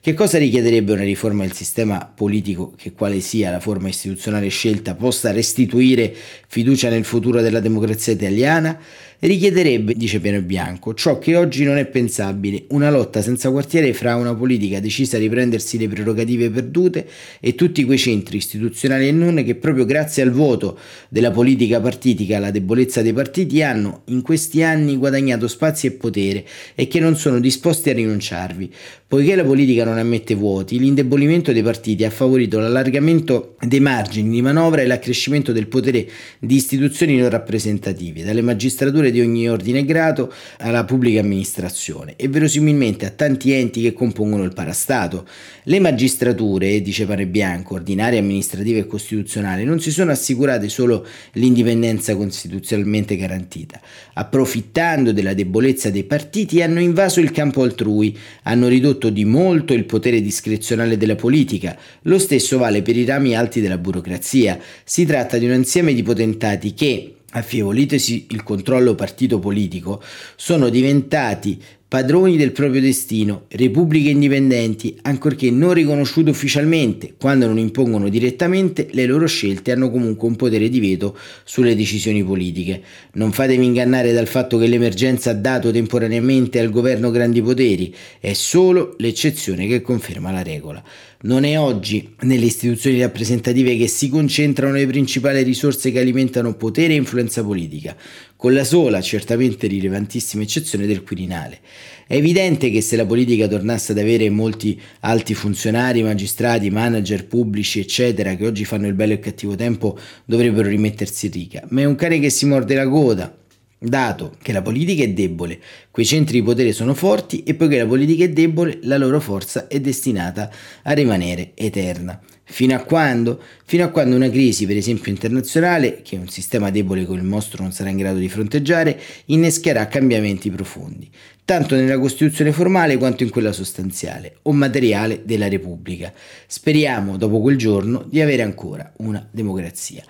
Che 0.00 0.12
cosa 0.12 0.36
richiederebbe 0.36 0.92
una 0.92 1.02
riforma 1.02 1.44
del 1.44 1.52
sistema 1.52 2.04
politico 2.14 2.74
che 2.76 2.92
quale 2.92 3.20
sia 3.20 3.50
la 3.50 3.60
forma 3.60 3.88
istituzionale 3.88 4.48
scelta 4.48 4.94
possa 4.94 5.32
restituire 5.32 6.14
fiducia 6.46 6.90
nel 6.90 7.04
futuro 7.04 7.40
della 7.40 7.60
democrazia 7.60 8.12
italiana? 8.12 8.78
Richiederebbe, 9.26 9.94
dice 9.94 10.18
Piano 10.18 10.40
Bianco, 10.42 10.94
ciò 10.94 11.18
che 11.18 11.36
oggi 11.36 11.62
non 11.62 11.76
è 11.76 11.86
pensabile, 11.86 12.64
una 12.70 12.90
lotta 12.90 13.22
senza 13.22 13.50
quartiere 13.50 13.92
fra 13.92 14.16
una 14.16 14.34
politica 14.34 14.80
decisa 14.80 15.16
a 15.16 15.20
riprendersi 15.20 15.78
le 15.78 15.88
prerogative 15.88 16.50
perdute 16.50 17.06
e 17.40 17.54
tutti 17.54 17.84
quei 17.84 17.98
centri 17.98 18.38
istituzionali 18.38 19.06
e 19.06 19.12
non 19.12 19.42
che 19.44 19.54
proprio 19.54 19.84
grazie 19.84 20.24
al 20.24 20.32
voto 20.32 20.76
della 21.08 21.30
politica 21.30 21.80
partitica, 21.80 22.38
alla 22.38 22.50
debolezza 22.50 23.00
dei 23.00 23.12
partiti, 23.12 23.62
hanno 23.62 24.02
in 24.06 24.22
questi 24.22 24.62
anni 24.62 24.96
guadagnato 24.96 25.46
spazi 25.46 25.86
e 25.86 25.92
potere 25.92 26.44
e 26.74 26.88
che 26.88 26.98
non 26.98 27.16
sono 27.16 27.38
disposti 27.38 27.90
a 27.90 27.92
rinunciarvi. 27.92 28.72
Poiché 29.12 29.36
la 29.36 29.44
politica 29.44 29.84
non 29.84 29.98
ammette 29.98 30.34
vuoti, 30.34 30.78
l'indebolimento 30.78 31.52
dei 31.52 31.62
partiti 31.62 32.02
ha 32.02 32.08
favorito 32.08 32.58
l'allargamento 32.58 33.56
dei 33.60 33.78
margini 33.78 34.30
di 34.30 34.40
manovra 34.40 34.80
e 34.80 34.86
l'accrescimento 34.86 35.52
del 35.52 35.66
potere 35.66 36.08
di 36.38 36.54
istituzioni 36.54 37.18
non 37.18 37.28
rappresentative, 37.28 38.24
dalle 38.24 38.40
magistrature 38.40 39.10
di 39.10 39.20
ogni 39.20 39.50
ordine 39.50 39.80
e 39.80 39.84
grado 39.84 40.32
alla 40.60 40.86
pubblica 40.86 41.20
amministrazione 41.20 42.14
e 42.16 42.26
verosimilmente 42.28 43.04
a 43.04 43.10
tanti 43.10 43.52
enti 43.52 43.82
che 43.82 43.92
compongono 43.92 44.44
il 44.44 44.54
parastato. 44.54 45.26
Le 45.64 45.78
magistrature, 45.78 46.80
dice 46.80 47.04
Pane 47.04 47.26
Bianco, 47.26 47.74
ordinaria, 47.74 48.18
amministrativa 48.18 48.78
e 48.78 48.86
costituzionale, 48.86 49.64
non 49.64 49.78
si 49.78 49.90
sono 49.90 50.10
assicurate 50.10 50.70
solo 50.70 51.06
l'indipendenza 51.32 52.16
costituzionalmente 52.16 53.16
garantita. 53.16 53.78
Approfittando 54.14 55.12
della 55.12 55.34
debolezza 55.34 55.90
dei 55.90 56.04
partiti 56.04 56.62
hanno 56.62 56.80
invaso 56.80 57.20
il 57.20 57.30
campo 57.30 57.62
altrui, 57.62 58.16
hanno 58.44 58.68
ridotto 58.68 59.00
di 59.10 59.24
molto 59.24 59.72
il 59.72 59.84
potere 59.84 60.20
discrezionale 60.20 60.96
della 60.96 61.16
politica. 61.16 61.76
Lo 62.02 62.18
stesso 62.18 62.58
vale 62.58 62.82
per 62.82 62.96
i 62.96 63.04
rami 63.04 63.36
alti 63.36 63.60
della 63.60 63.78
burocrazia. 63.78 64.58
Si 64.84 65.04
tratta 65.04 65.38
di 65.38 65.46
un 65.46 65.54
insieme 65.54 65.94
di 65.94 66.02
potentati 66.02 66.74
che, 66.74 67.14
affievolitesi 67.32 68.26
il 68.30 68.42
controllo 68.42 68.94
partito 68.94 69.38
politico, 69.38 70.02
sono 70.36 70.68
diventati 70.68 71.60
padroni 71.92 72.38
del 72.38 72.52
proprio 72.52 72.80
destino, 72.80 73.44
repubbliche 73.48 74.08
indipendenti, 74.08 74.96
ancorché 75.02 75.50
non 75.50 75.74
riconosciute 75.74 76.30
ufficialmente, 76.30 77.16
quando 77.20 77.46
non 77.46 77.58
impongono 77.58 78.08
direttamente, 78.08 78.88
le 78.92 79.04
loro 79.04 79.26
scelte 79.26 79.72
hanno 79.72 79.90
comunque 79.90 80.26
un 80.26 80.36
potere 80.36 80.70
di 80.70 80.80
veto 80.80 81.14
sulle 81.44 81.76
decisioni 81.76 82.24
politiche. 82.24 82.80
Non 83.12 83.30
fatevi 83.32 83.62
ingannare 83.62 84.14
dal 84.14 84.26
fatto 84.26 84.56
che 84.56 84.68
l'emergenza 84.68 85.32
ha 85.32 85.34
dato 85.34 85.70
temporaneamente 85.70 86.58
al 86.60 86.70
governo 86.70 87.10
grandi 87.10 87.42
poteri, 87.42 87.94
è 88.20 88.32
solo 88.32 88.94
l'eccezione 88.96 89.66
che 89.66 89.82
conferma 89.82 90.32
la 90.32 90.42
regola. 90.42 90.82
Non 91.24 91.44
è 91.44 91.56
oggi 91.56 92.16
nelle 92.22 92.46
istituzioni 92.46 93.00
rappresentative 93.00 93.76
che 93.76 93.86
si 93.86 94.08
concentrano 94.08 94.74
le 94.74 94.86
principali 94.86 95.44
risorse 95.44 95.92
che 95.92 96.00
alimentano 96.00 96.54
potere 96.54 96.94
e 96.94 96.96
influenza 96.96 97.44
politica, 97.44 97.96
con 98.34 98.52
la 98.52 98.64
sola, 98.64 99.00
certamente 99.00 99.68
rilevantissima 99.68 100.42
eccezione 100.42 100.84
del 100.84 101.04
Quirinale. 101.04 101.60
È 102.08 102.16
evidente 102.16 102.70
che 102.70 102.80
se 102.80 102.96
la 102.96 103.06
politica 103.06 103.46
tornasse 103.46 103.92
ad 103.92 103.98
avere 103.98 104.30
molti 104.30 104.80
alti 105.00 105.34
funzionari, 105.34 106.02
magistrati, 106.02 106.70
manager 106.70 107.24
pubblici, 107.28 107.78
eccetera, 107.78 108.34
che 108.34 108.44
oggi 108.44 108.64
fanno 108.64 108.88
il 108.88 108.94
bello 108.94 109.12
e 109.12 109.14
il 109.14 109.20
cattivo 109.20 109.54
tempo, 109.54 109.96
dovrebbero 110.24 110.68
rimettersi 110.68 111.26
in 111.26 111.32
riga, 111.32 111.64
ma 111.68 111.82
è 111.82 111.84
un 111.84 111.94
cane 111.94 112.18
che 112.18 112.30
si 112.30 112.46
morde 112.46 112.74
la 112.74 112.88
coda, 112.88 113.41
dato 113.82 114.36
che 114.40 114.52
la 114.52 114.62
politica 114.62 115.02
è 115.02 115.10
debole, 115.10 115.60
quei 115.90 116.06
centri 116.06 116.38
di 116.38 116.44
potere 116.44 116.72
sono 116.72 116.94
forti 116.94 117.42
e 117.42 117.54
poiché 117.54 117.78
la 117.78 117.86
politica 117.86 118.24
è 118.24 118.30
debole, 118.30 118.78
la 118.82 118.96
loro 118.96 119.20
forza 119.20 119.66
è 119.66 119.80
destinata 119.80 120.50
a 120.82 120.92
rimanere 120.92 121.52
eterna. 121.54 122.20
Fino 122.44 122.74
a 122.74 122.80
quando? 122.80 123.40
Fino 123.64 123.84
a 123.84 123.88
quando 123.88 124.14
una 124.14 124.28
crisi, 124.28 124.66
per 124.66 124.76
esempio 124.76 125.10
internazionale, 125.10 126.02
che 126.02 126.16
un 126.16 126.28
sistema 126.28 126.70
debole 126.70 127.06
come 127.06 127.20
il 127.20 127.24
nostro 127.24 127.62
non 127.62 127.72
sarà 127.72 127.88
in 127.88 127.96
grado 127.96 128.18
di 128.18 128.28
fronteggiare, 128.28 129.00
innescherà 129.26 129.86
cambiamenti 129.86 130.50
profondi, 130.50 131.08
tanto 131.44 131.76
nella 131.76 131.98
Costituzione 131.98 132.52
formale 132.52 132.98
quanto 132.98 133.22
in 133.22 133.30
quella 133.30 133.52
sostanziale 133.52 134.36
o 134.42 134.52
materiale 134.52 135.22
della 135.24 135.48
Repubblica. 135.48 136.12
Speriamo, 136.46 137.16
dopo 137.16 137.40
quel 137.40 137.56
giorno, 137.56 138.04
di 138.08 138.20
avere 138.20 138.42
ancora 138.42 138.92
una 138.98 139.26
democrazia. 139.30 140.04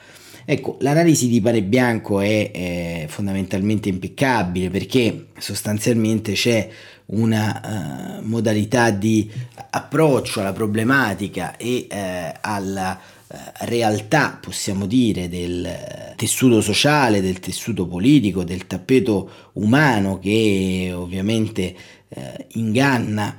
Ecco, 0.45 0.77
l'analisi 0.81 1.29
di 1.29 1.41
Pane 1.41 1.63
Bianco 1.63 2.21
è, 2.21 2.51
è 2.51 3.05
fondamentalmente 3.09 3.89
impeccabile 3.89 4.71
perché 4.71 5.27
sostanzialmente 5.39 6.33
c'è 6.33 6.69
una 7.07 8.19
uh, 8.21 8.27
modalità 8.27 8.91
di 8.91 9.31
approccio 9.71 10.41
alla 10.41 10.53
problematica 10.53 11.57
e 11.57 11.87
uh, 11.91 12.39
alla 12.41 12.99
uh, 13.27 13.37
realtà, 13.61 14.39
possiamo 14.41 14.87
dire, 14.87 15.29
del 15.29 16.15
tessuto 16.17 16.61
sociale, 16.61 17.21
del 17.21 17.39
tessuto 17.39 17.87
politico, 17.87 18.45
del 18.45 18.67
tappeto 18.67 19.31
umano 19.55 20.19
che 20.19 20.93
ovviamente 20.95 21.75
inganna 22.55 23.35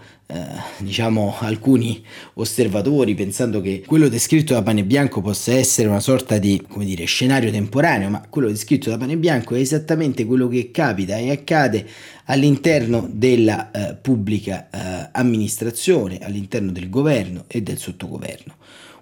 diciamo 0.77 1.36
alcuni 1.39 2.03
osservatori 2.36 3.13
pensando 3.13 3.62
che 3.62 3.84
quello 3.86 4.08
descritto 4.08 4.53
da 4.53 4.63
Pane 4.63 4.84
Bianco 4.84 5.22
possa 5.22 5.53
essere 5.53 5.88
una 5.88 6.00
sorta 6.00 6.38
di 6.38 6.63
come 6.68 6.86
dire, 6.86 7.06
scenario 7.06 7.51
temporaneo, 7.51 8.10
ma 8.10 8.25
quello 8.30 8.48
descritto 8.48 8.89
da 8.89 8.98
Pane 8.98 9.18
Bianco 9.18 9.56
è 9.56 9.60
esattamente 9.60 10.25
quello 10.25 10.48
che 10.48 10.72
capita 10.72 11.18
e 11.18 11.32
accade 11.32 11.88
all'interno 12.25 13.08
della 13.12 13.72
eh, 13.72 13.96
pubblica 13.96 14.70
eh, 14.70 15.10
amministrazione, 15.12 16.20
all'interno 16.20 16.72
del 16.72 16.89
governo 16.89 17.46
e 17.48 17.62
del 17.62 17.77
sottogoverno. 17.77 18.56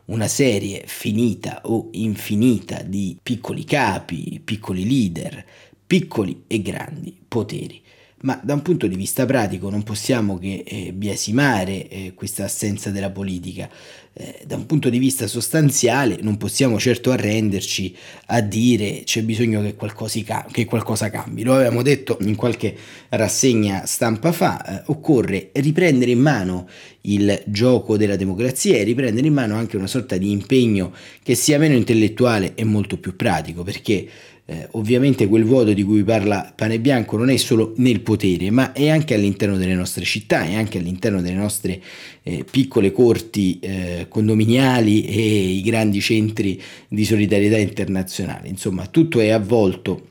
Una 0.06 0.28
serie 0.28 0.84
finita 0.88 1.62
o 1.66 1.90
infinita 1.92 2.82
di 2.84 3.18
piccoli 3.22 3.64
capi, 3.64 4.42
piccoli 4.44 4.86
leader, 4.86 5.46
piccoli 5.86 6.44
e 6.48 6.62
grandi 6.62 7.16
poteri 7.28 7.82
ma 8.22 8.40
da 8.44 8.54
un 8.54 8.62
punto 8.62 8.88
di 8.88 8.96
vista 8.96 9.26
pratico 9.26 9.70
non 9.70 9.84
possiamo 9.84 10.38
che 10.38 10.64
eh, 10.66 10.94
biasimare 10.94 11.88
eh, 11.88 12.14
questa 12.16 12.44
assenza 12.46 12.90
della 12.92 13.10
politica. 13.10 13.70
Eh, 14.14 14.42
da 14.46 14.58
un 14.58 14.66
punto 14.66 14.90
di 14.90 14.98
vista 14.98 15.26
sostanziale 15.26 16.18
non 16.22 16.36
possiamo 16.36 16.78
certo 16.78 17.12
arrenderci 17.12 17.96
a 18.28 18.42
dire 18.42 19.04
c'è 19.06 19.24
bisogno 19.24 19.62
che 19.62 19.76
qualcosa, 19.76 20.46
che 20.52 20.66
qualcosa 20.66 21.10
cambi. 21.10 21.44
Lo 21.44 21.56
avevamo 21.56 21.82
detto 21.82 22.18
in 22.22 22.36
qualche 22.36 22.76
rassegna 23.10 23.86
stampa 23.86 24.32
fa, 24.32 24.64
eh, 24.64 24.84
occorre 24.88 25.50
riprendere 25.54 26.12
in 26.12 26.20
mano 26.20 26.68
il 27.02 27.42
gioco 27.46 27.98
della 27.98 28.16
democrazia 28.18 28.76
e 28.76 28.84
riprendere 28.84 29.26
in 29.26 29.34
mano 29.34 29.56
anche 29.56 29.78
una 29.78 29.88
sorta 29.88 30.18
di 30.18 30.30
impegno 30.30 30.94
che 31.24 31.34
sia 31.34 31.58
meno 31.58 31.76
intellettuale 31.76 32.54
e 32.54 32.64
molto 32.64 33.00
più 33.00 33.16
pratico, 33.16 33.64
perché 33.64 34.08
eh, 34.52 34.68
ovviamente 34.72 35.30
quel 35.30 35.46
vuoto 35.46 35.72
di 35.72 35.82
cui 35.82 36.04
parla 36.04 36.52
Pane 36.54 36.78
Bianco 36.82 37.16
non 37.16 37.30
è 37.30 37.38
solo 37.38 37.74
nel 37.78 38.02
potere, 38.02 38.52
ma 38.52 38.74
è 38.74 38.90
anche 38.90 39.14
all'interno 39.14 39.56
delle 39.56 39.76
nostre 39.76 40.04
città, 40.04 40.44
è 40.44 40.56
anche 40.56 40.78
all'interno 40.78 41.22
delle 41.22 41.38
nostre 41.38 41.82
eh, 42.22 42.44
piccole 42.44 42.92
corti 42.92 43.60
eh, 43.60 44.08
condominiali 44.10 45.06
e 45.06 45.22
i 45.22 45.62
grandi 45.62 46.02
centri 46.02 46.62
di 46.90 47.06
solidarietà 47.06 47.58
internazionale. 47.58 48.50
Insomma, 48.50 48.88
tutto 48.88 49.22
è 49.22 49.30
avvolto 49.30 50.08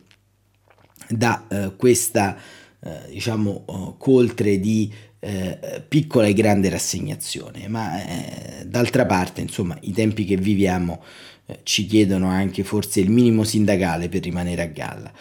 da 1.06 1.47
eh, 1.47 1.73
questa 1.76 2.35
eh, 2.82 3.11
diciamo 3.11 3.64
oh, 3.66 3.97
coltre 3.99 4.59
di 4.59 4.90
eh, 5.18 5.85
piccola 5.87 6.26
e 6.26 6.32
grande 6.32 6.70
rassegnazione, 6.70 7.68
ma 7.68 8.02
eh, 8.06 8.64
d'altra 8.64 9.04
parte, 9.04 9.42
insomma, 9.42 9.76
i 9.82 9.92
tempi 9.92 10.25
che 10.25 10.38
viviamo 10.38 11.02
eh, 11.02 11.39
ci 11.62 11.87
chiedono 11.87 12.28
anche 12.28 12.64
forse 12.64 13.00
il 13.00 13.11
minimo 13.11 13.45
sindacale 13.45 14.09
per 14.09 14.23
rimanere 14.23 14.62
a 14.62 14.66
galla. 14.66 15.12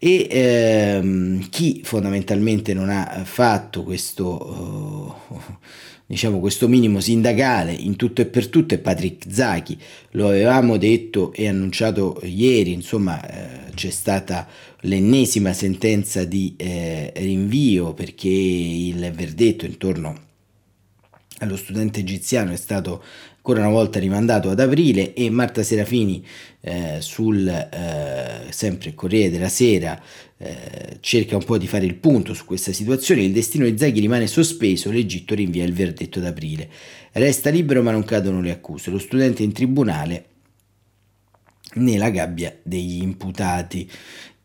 E 0.00 0.28
ehm, 0.30 1.48
chi 1.48 1.80
fondamentalmente 1.82 2.72
non 2.72 2.88
ha 2.88 3.22
fatto 3.24 3.82
questo, 3.82 5.16
uh, 5.28 5.40
diciamo, 6.06 6.38
questo 6.38 6.68
minimo 6.68 7.00
sindacale 7.00 7.72
in 7.72 7.96
tutto 7.96 8.20
e 8.20 8.26
per 8.26 8.46
tutto 8.46 8.74
è 8.74 8.78
Patrick 8.78 9.26
Zachi. 9.28 9.76
Lo 10.12 10.28
avevamo 10.28 10.76
detto 10.76 11.32
e 11.32 11.48
annunciato 11.48 12.20
ieri, 12.22 12.72
insomma, 12.72 13.20
eh, 13.28 13.72
c'è 13.74 13.90
stata 13.90 14.46
l'ennesima 14.82 15.52
sentenza 15.52 16.24
di 16.24 16.54
eh, 16.56 17.12
rinvio 17.16 17.92
perché 17.92 18.28
il 18.28 19.10
verdetto 19.12 19.64
intorno 19.66 20.26
allo 21.38 21.56
studente 21.56 22.00
egiziano 22.00 22.52
è 22.52 22.56
stato 22.56 23.02
ancora 23.48 23.66
una 23.66 23.74
volta 23.74 23.98
rimandato 23.98 24.50
ad 24.50 24.60
aprile 24.60 25.14
e 25.14 25.30
Marta 25.30 25.62
Serafini 25.62 26.22
eh, 26.60 26.98
sul 27.00 27.48
eh, 27.48 28.42
sempre 28.50 28.92
Corriere 28.92 29.30
della 29.30 29.48
Sera 29.48 29.98
eh, 30.36 30.98
cerca 31.00 31.36
un 31.36 31.44
po' 31.44 31.56
di 31.56 31.66
fare 31.66 31.86
il 31.86 31.94
punto 31.94 32.34
su 32.34 32.44
questa 32.44 32.74
situazione. 32.74 33.22
Il 33.22 33.32
destino 33.32 33.64
di 33.64 33.78
Zaghi 33.78 34.00
rimane 34.00 34.26
sospeso, 34.26 34.90
l'Egitto 34.90 35.34
rinvia 35.34 35.64
il 35.64 35.72
verdetto 35.72 36.20
d'aprile. 36.20 36.68
Resta 37.12 37.48
libero 37.48 37.82
ma 37.82 37.90
non 37.90 38.04
cadono 38.04 38.42
le 38.42 38.50
accuse. 38.50 38.90
Lo 38.90 38.98
studente 38.98 39.42
in 39.42 39.52
tribunale 39.52 40.26
nella 41.76 42.10
gabbia 42.10 42.54
degli 42.62 43.00
imputati 43.02 43.88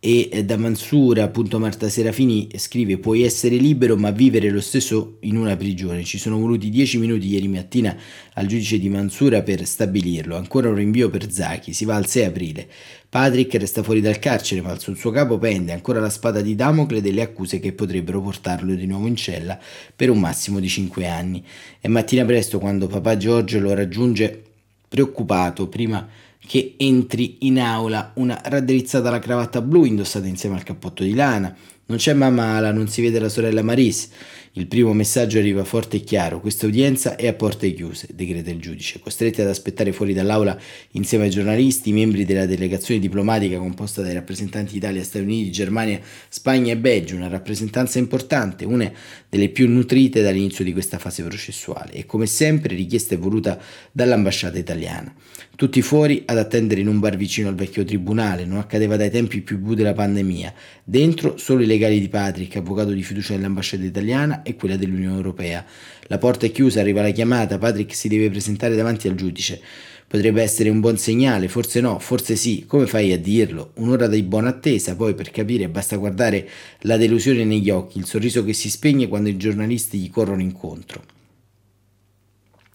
e 0.05 0.43
da 0.43 0.57
Mansura 0.57 1.23
appunto 1.23 1.59
Marta 1.59 1.87
Serafini 1.87 2.49
scrive 2.57 2.97
puoi 2.97 3.21
essere 3.21 3.55
libero 3.55 3.95
ma 3.95 4.11
vivere 4.11 4.49
lo 4.49 4.59
stesso 4.59 5.15
in 5.21 5.37
una 5.37 5.55
prigione. 5.55 6.03
Ci 6.03 6.17
sono 6.17 6.37
voluti 6.37 6.69
dieci 6.69 6.97
minuti 6.97 7.27
ieri 7.27 7.47
mattina 7.47 7.95
al 8.33 8.45
giudice 8.45 8.79
di 8.79 8.89
Mansura 8.89 9.43
per 9.43 9.65
stabilirlo. 9.65 10.35
Ancora 10.35 10.67
un 10.67 10.75
rinvio 10.75 11.09
per 11.09 11.31
Zachi 11.31 11.71
si 11.71 11.85
va 11.85 11.95
al 11.95 12.05
6 12.05 12.25
aprile. 12.25 12.67
Patrick 13.07 13.53
resta 13.53 13.81
fuori 13.81 14.01
dal 14.01 14.19
carcere 14.19 14.59
ma 14.59 14.77
sul 14.77 14.97
suo 14.97 15.09
capo 15.11 15.37
pende 15.37 15.71
ancora 15.71 16.01
la 16.01 16.09
spada 16.09 16.41
di 16.41 16.53
Damocle 16.53 16.99
delle 16.99 17.21
accuse 17.21 17.59
che 17.61 17.71
potrebbero 17.71 18.19
portarlo 18.19 18.75
di 18.75 18.85
nuovo 18.85 19.07
in 19.07 19.15
cella 19.15 19.57
per 19.95 20.09
un 20.09 20.19
massimo 20.19 20.59
di 20.59 20.67
5 20.67 21.07
anni. 21.07 21.41
È 21.79 21.87
mattina 21.87 22.25
presto 22.25 22.59
quando 22.59 22.87
papà 22.87 23.15
Giorgio 23.15 23.57
lo 23.61 23.73
raggiunge 23.73 24.43
preoccupato. 24.89 25.69
Prima 25.69 26.05
che 26.45 26.75
entri 26.77 27.37
in 27.41 27.59
aula 27.59 28.11
una 28.15 28.39
raddrizzata 28.43 29.07
alla 29.07 29.19
cravatta 29.19 29.61
blu 29.61 29.85
indossata 29.85 30.27
insieme 30.27 30.55
al 30.55 30.63
cappotto 30.63 31.03
di 31.03 31.13
lana. 31.13 31.55
Non 31.85 31.97
c'è 31.97 32.13
mamma 32.13 32.55
Ala, 32.55 32.71
non 32.71 32.87
si 32.87 33.01
vede 33.01 33.19
la 33.19 33.29
sorella 33.29 33.61
Maris. 33.61 34.09
Il 34.55 34.67
primo 34.67 34.93
messaggio 34.93 35.39
arriva 35.39 35.63
forte 35.63 35.97
e 35.97 36.01
chiaro. 36.01 36.39
Questa 36.39 36.67
udienza 36.67 37.15
è 37.15 37.25
a 37.25 37.33
porte 37.33 37.73
chiuse, 37.73 38.09
decreta 38.13 38.51
il 38.51 38.59
giudice. 38.59 38.99
Costretti 38.99 39.41
ad 39.41 39.47
aspettare 39.47 39.91
fuori 39.91 40.13
dall'aula 40.13 40.55
insieme 40.91 41.23
ai 41.23 41.31
giornalisti, 41.31 41.89
i 41.89 41.93
membri 41.93 42.23
della 42.23 42.45
delegazione 42.45 42.99
diplomatica 42.99 43.57
composta 43.57 44.03
dai 44.03 44.13
rappresentanti 44.13 44.73
d'Italia, 44.73 45.03
Stati 45.03 45.25
Uniti, 45.25 45.49
Germania, 45.49 45.99
Spagna 46.29 46.71
e 46.71 46.77
Belgio, 46.77 47.15
una 47.15 47.29
rappresentanza 47.29 47.97
importante, 47.97 48.63
una 48.63 48.91
delle 49.27 49.49
più 49.49 49.67
nutrite 49.67 50.21
dall'inizio 50.21 50.63
di 50.63 50.71
questa 50.71 50.99
fase 50.99 51.23
processuale 51.23 51.91
e 51.91 52.05
come 52.05 52.27
sempre 52.27 52.75
richiesta 52.75 53.15
e 53.15 53.17
voluta 53.17 53.59
dall'ambasciata 53.91 54.59
italiana. 54.59 55.11
Tutti 55.55 55.81
fuori 55.81 56.23
ad 56.25 56.37
attendere 56.37 56.81
in 56.81 56.87
un 56.87 56.99
bar 56.99 57.15
vicino 57.15 57.47
al 57.47 57.55
vecchio 57.55 57.83
tribunale, 57.83 58.45
non 58.45 58.59
accadeva 58.59 58.97
dai 58.97 59.09
tempi 59.09 59.41
più 59.41 59.57
bui 59.57 59.75
della 59.75 59.93
pandemia. 59.93 60.53
Dentro 60.83 61.37
solo 61.37 61.63
i 61.63 61.65
legali 61.65 61.99
di 61.99 62.09
Patrick, 62.09 62.55
avvocato 62.57 62.91
di 62.91 63.01
fiducia 63.01 63.35
dell'ambasciata 63.35 63.83
italiana 63.83 64.42
e 64.43 64.55
quella 64.55 64.77
dell'Unione 64.77 65.15
Europea. 65.15 65.65
La 66.07 66.17
porta 66.17 66.45
è 66.45 66.51
chiusa, 66.51 66.81
arriva 66.81 67.01
la 67.01 67.11
chiamata, 67.11 67.57
Patrick 67.57 67.95
si 67.95 68.07
deve 68.07 68.29
presentare 68.29 68.75
davanti 68.75 69.07
al 69.07 69.15
giudice. 69.15 69.61
Potrebbe 70.07 70.43
essere 70.43 70.69
un 70.69 70.79
buon 70.79 70.97
segnale, 70.97 71.47
forse 71.47 71.81
no, 71.81 71.97
forse 71.97 72.35
sì, 72.35 72.65
come 72.67 72.85
fai 72.85 73.11
a 73.11 73.17
dirlo? 73.17 73.71
Un'ora 73.77 74.07
di 74.07 74.21
buona 74.21 74.49
attesa, 74.49 74.95
poi 74.95 75.15
per 75.15 75.31
capire 75.31 75.69
basta 75.69 75.95
guardare 75.95 76.47
la 76.81 76.97
delusione 76.97 77.43
negli 77.43 77.71
occhi, 77.71 77.97
il 77.97 78.05
sorriso 78.05 78.43
che 78.43 78.53
si 78.53 78.69
spegne 78.69 79.07
quando 79.07 79.29
i 79.29 79.37
giornalisti 79.37 79.97
gli 79.97 80.11
corrono 80.11 80.41
incontro. 80.41 81.03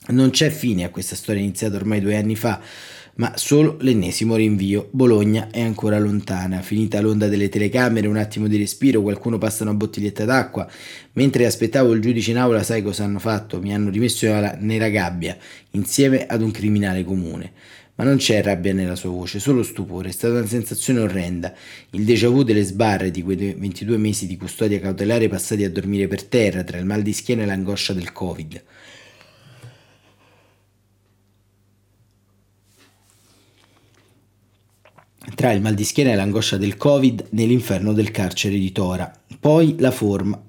Non 0.08 0.30
c'è 0.30 0.50
fine 0.50 0.84
a 0.84 0.90
questa 0.90 1.14
storia 1.14 1.42
iniziata 1.42 1.76
ormai 1.76 2.00
due 2.00 2.16
anni 2.16 2.34
fa, 2.34 2.60
ma 3.18 3.32
solo 3.36 3.76
l'ennesimo 3.80 4.36
rinvio. 4.36 4.88
Bologna 4.92 5.48
è 5.50 5.60
ancora 5.60 5.98
lontana. 5.98 6.62
Finita 6.62 7.00
l'onda 7.00 7.26
delle 7.26 7.48
telecamere, 7.48 8.06
un 8.06 8.16
attimo 8.16 8.46
di 8.46 8.56
respiro, 8.56 9.02
qualcuno 9.02 9.38
passa 9.38 9.64
una 9.64 9.74
bottiglietta 9.74 10.24
d'acqua. 10.24 10.68
Mentre 11.14 11.44
aspettavo 11.44 11.92
il 11.92 12.00
giudice 12.00 12.30
in 12.30 12.38
aula, 12.38 12.62
sai 12.62 12.80
cosa 12.82 13.04
hanno 13.04 13.18
fatto? 13.18 13.60
Mi 13.60 13.74
hanno 13.74 13.90
rimesso 13.90 14.26
nella 14.60 14.88
gabbia, 14.88 15.36
insieme 15.72 16.26
ad 16.26 16.42
un 16.42 16.52
criminale 16.52 17.02
comune. 17.02 17.52
Ma 17.96 18.04
non 18.04 18.18
c'è 18.18 18.40
rabbia 18.40 18.72
nella 18.72 18.94
sua 18.94 19.10
voce, 19.10 19.40
solo 19.40 19.64
stupore. 19.64 20.10
È 20.10 20.12
stata 20.12 20.34
una 20.34 20.46
sensazione 20.46 21.00
orrenda. 21.00 21.52
Il 21.90 22.04
déjà 22.04 22.28
vu 22.28 22.44
delle 22.44 22.62
sbarre 22.62 23.10
di 23.10 23.22
quei 23.22 23.56
22 23.58 23.96
mesi 23.96 24.28
di 24.28 24.36
custodia 24.36 24.78
cautelare 24.78 25.26
passati 25.26 25.64
a 25.64 25.70
dormire 25.70 26.06
per 26.06 26.22
terra 26.22 26.62
tra 26.62 26.78
il 26.78 26.84
mal 26.84 27.02
di 27.02 27.12
schiena 27.12 27.42
e 27.42 27.46
l'angoscia 27.46 27.92
del 27.92 28.12
Covid. 28.12 28.62
Tra 35.34 35.52
il 35.52 35.60
mal 35.60 35.74
di 35.74 35.84
schiena 35.84 36.12
e 36.12 36.14
l'angoscia 36.14 36.56
del 36.56 36.76
Covid 36.76 37.26
nell'inferno 37.30 37.92
del 37.92 38.10
carcere 38.10 38.56
di 38.56 38.72
Tora. 38.72 39.12
Poi 39.38 39.76
la 39.78 39.90
forma, 39.90 40.40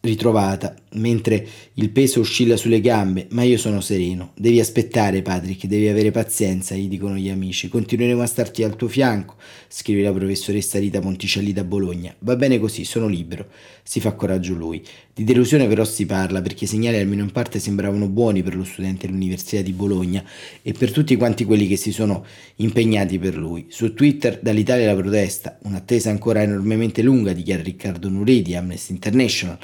ritrovata, 0.00 0.74
mentre 0.92 1.46
il 1.74 1.90
peso 1.90 2.20
oscilla 2.20 2.56
sulle 2.56 2.80
gambe, 2.80 3.26
ma 3.30 3.42
io 3.42 3.58
sono 3.58 3.80
sereno. 3.80 4.32
Devi 4.36 4.60
aspettare, 4.60 5.22
Patrick, 5.22 5.66
devi 5.66 5.88
avere 5.88 6.10
pazienza, 6.10 6.74
gli 6.74 6.88
dicono 6.88 7.16
gli 7.16 7.28
amici. 7.28 7.68
Continueremo 7.68 8.22
a 8.22 8.26
starti 8.26 8.62
al 8.62 8.76
tuo 8.76 8.88
fianco, 8.88 9.36
scrive 9.68 10.02
la 10.02 10.12
professoressa 10.12 10.78
Rita 10.78 11.00
Ponticelli 11.00 11.52
da 11.52 11.64
Bologna. 11.64 12.14
Va 12.20 12.36
bene 12.36 12.58
così, 12.58 12.84
sono 12.84 13.06
libero. 13.06 13.48
Si 13.82 14.00
fa 14.00 14.12
coraggio 14.12 14.54
lui. 14.54 14.82
Di 15.14 15.24
delusione 15.24 15.66
però 15.66 15.84
si 15.84 16.06
parla, 16.06 16.40
perché 16.40 16.64
i 16.64 16.68
segnali 16.68 16.98
almeno 16.98 17.22
in 17.22 17.32
parte 17.32 17.58
sembravano 17.58 18.08
buoni 18.08 18.42
per 18.42 18.54
lo 18.54 18.64
studente 18.64 19.06
dell'Università 19.06 19.62
di 19.62 19.72
Bologna 19.72 20.24
e 20.62 20.72
per 20.72 20.92
tutti 20.92 21.16
quanti 21.16 21.44
quelli 21.44 21.66
che 21.66 21.76
si 21.76 21.92
sono 21.92 22.24
impegnati 22.56 23.18
per 23.18 23.36
lui. 23.36 23.66
Su 23.68 23.94
Twitter 23.94 24.38
dall'Italia 24.40 24.86
la 24.86 24.94
protesta, 24.94 25.58
un'attesa 25.62 26.10
ancora 26.10 26.42
enormemente 26.42 27.02
lunga, 27.02 27.32
dichiara 27.32 27.62
Riccardo 27.62 28.08
Nuredi, 28.08 28.54
Amnesty 28.54 28.92
International 28.92 29.58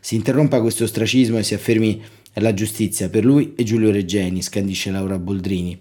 si 0.00 0.14
interrompa 0.14 0.60
questo 0.60 0.84
ostracismo 0.84 1.38
e 1.38 1.42
si 1.42 1.54
affermi 1.54 2.02
la 2.34 2.54
giustizia 2.54 3.08
per 3.08 3.24
lui 3.24 3.54
e 3.56 3.64
Giulio 3.64 3.90
Reggeni, 3.90 4.42
scandisce 4.42 4.90
Laura 4.90 5.18
Boldrini. 5.18 5.80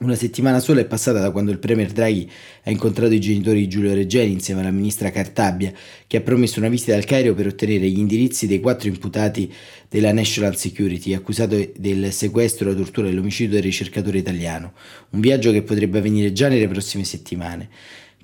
Una 0.00 0.14
settimana 0.14 0.60
sola 0.60 0.80
è 0.80 0.84
passata 0.84 1.18
da 1.18 1.32
quando 1.32 1.50
il 1.50 1.58
Premier 1.58 1.90
Draghi 1.90 2.30
ha 2.62 2.70
incontrato 2.70 3.12
i 3.14 3.18
genitori 3.18 3.60
di 3.60 3.68
Giulio 3.68 3.92
Reggeni 3.94 4.30
insieme 4.30 4.60
alla 4.60 4.70
ministra 4.70 5.10
Cartabia, 5.10 5.72
che 6.06 6.18
ha 6.18 6.20
promesso 6.20 6.60
una 6.60 6.68
visita 6.68 6.94
al 6.94 7.04
Cairo 7.04 7.34
per 7.34 7.48
ottenere 7.48 7.88
gli 7.88 7.98
indirizzi 7.98 8.46
dei 8.46 8.60
quattro 8.60 8.88
imputati 8.88 9.52
della 9.88 10.12
National 10.12 10.56
Security, 10.56 11.14
accusato 11.14 11.72
del 11.76 12.12
sequestro, 12.12 12.68
la 12.68 12.76
tortura 12.76 13.08
e 13.08 13.12
l'omicidio 13.12 13.54
del 13.54 13.64
ricercatore 13.64 14.18
italiano. 14.18 14.74
Un 15.10 15.20
viaggio 15.20 15.50
che 15.50 15.62
potrebbe 15.62 15.98
avvenire 15.98 16.32
già 16.32 16.46
nelle 16.46 16.68
prossime 16.68 17.02
settimane 17.02 17.68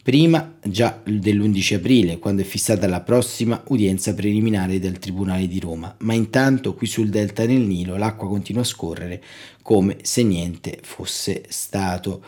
prima 0.04 0.56
già 0.62 1.00
dell'11 1.02 1.76
aprile, 1.76 2.18
quando 2.18 2.42
è 2.42 2.44
fissata 2.44 2.86
la 2.86 3.00
prossima 3.00 3.62
udienza 3.68 4.12
preliminare 4.12 4.78
del 4.78 4.98
Tribunale 4.98 5.48
di 5.48 5.58
Roma, 5.58 5.96
ma 6.00 6.12
intanto 6.12 6.74
qui 6.74 6.86
sul 6.86 7.08
delta 7.08 7.46
del 7.46 7.62
Nilo 7.62 7.96
l'acqua 7.96 8.28
continua 8.28 8.60
a 8.60 8.66
scorrere 8.66 9.22
come 9.62 9.96
se 10.02 10.22
niente 10.22 10.78
fosse 10.82 11.44
stato. 11.48 12.22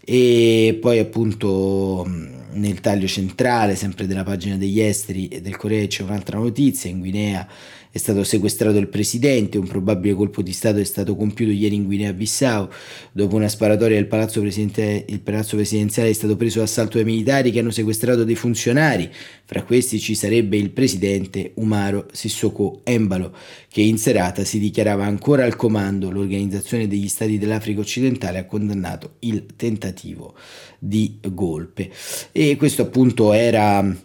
E 0.00 0.76
poi 0.80 0.98
appunto 0.98 2.04
nel 2.50 2.80
taglio 2.80 3.06
centrale, 3.06 3.76
sempre 3.76 4.08
della 4.08 4.24
pagina 4.24 4.56
degli 4.56 4.80
esteri 4.80 5.38
del 5.40 5.56
Corea, 5.56 5.86
c'è 5.86 6.02
un'altra 6.02 6.38
notizia. 6.38 6.90
In 6.90 6.98
Guinea 6.98 7.46
è 7.94 7.98
stato 7.98 8.24
sequestrato 8.24 8.76
il 8.78 8.88
presidente, 8.88 9.56
un 9.56 9.68
probabile 9.68 10.14
colpo 10.14 10.42
di 10.42 10.52
Stato 10.52 10.80
è 10.80 10.84
stato 10.84 11.14
compiuto 11.14 11.52
ieri 11.52 11.76
in 11.76 11.84
Guinea-Bissau. 11.84 12.68
Dopo 13.12 13.36
una 13.36 13.46
sparatoria 13.46 13.96
il 13.96 14.08
palazzo, 14.08 14.42
il 14.42 15.20
palazzo 15.22 15.54
presidenziale 15.54 16.08
è 16.08 16.12
stato 16.12 16.34
preso 16.34 16.58
d'assalto 16.58 16.96
dai 16.96 17.06
militari 17.06 17.52
che 17.52 17.60
hanno 17.60 17.70
sequestrato 17.70 18.24
dei 18.24 18.34
funzionari. 18.34 19.08
Fra 19.44 19.62
questi 19.62 20.00
ci 20.00 20.16
sarebbe 20.16 20.56
il 20.56 20.70
presidente 20.70 21.52
Umaro 21.54 22.08
Sissoko 22.10 22.80
Embalo, 22.82 23.32
che 23.68 23.82
in 23.82 23.96
serata 23.96 24.42
si 24.42 24.58
dichiarava 24.58 25.04
ancora 25.04 25.44
al 25.44 25.54
comando. 25.54 26.10
L'Organizzazione 26.10 26.88
degli 26.88 27.06
Stati 27.06 27.38
dell'Africa 27.38 27.78
occidentale 27.78 28.38
ha 28.38 28.44
condannato 28.44 29.18
il 29.20 29.46
tentativo 29.54 30.34
di 30.80 31.20
golpe. 31.30 31.92
E 32.32 32.56
questo 32.56 32.82
appunto 32.82 33.32
era 33.32 33.96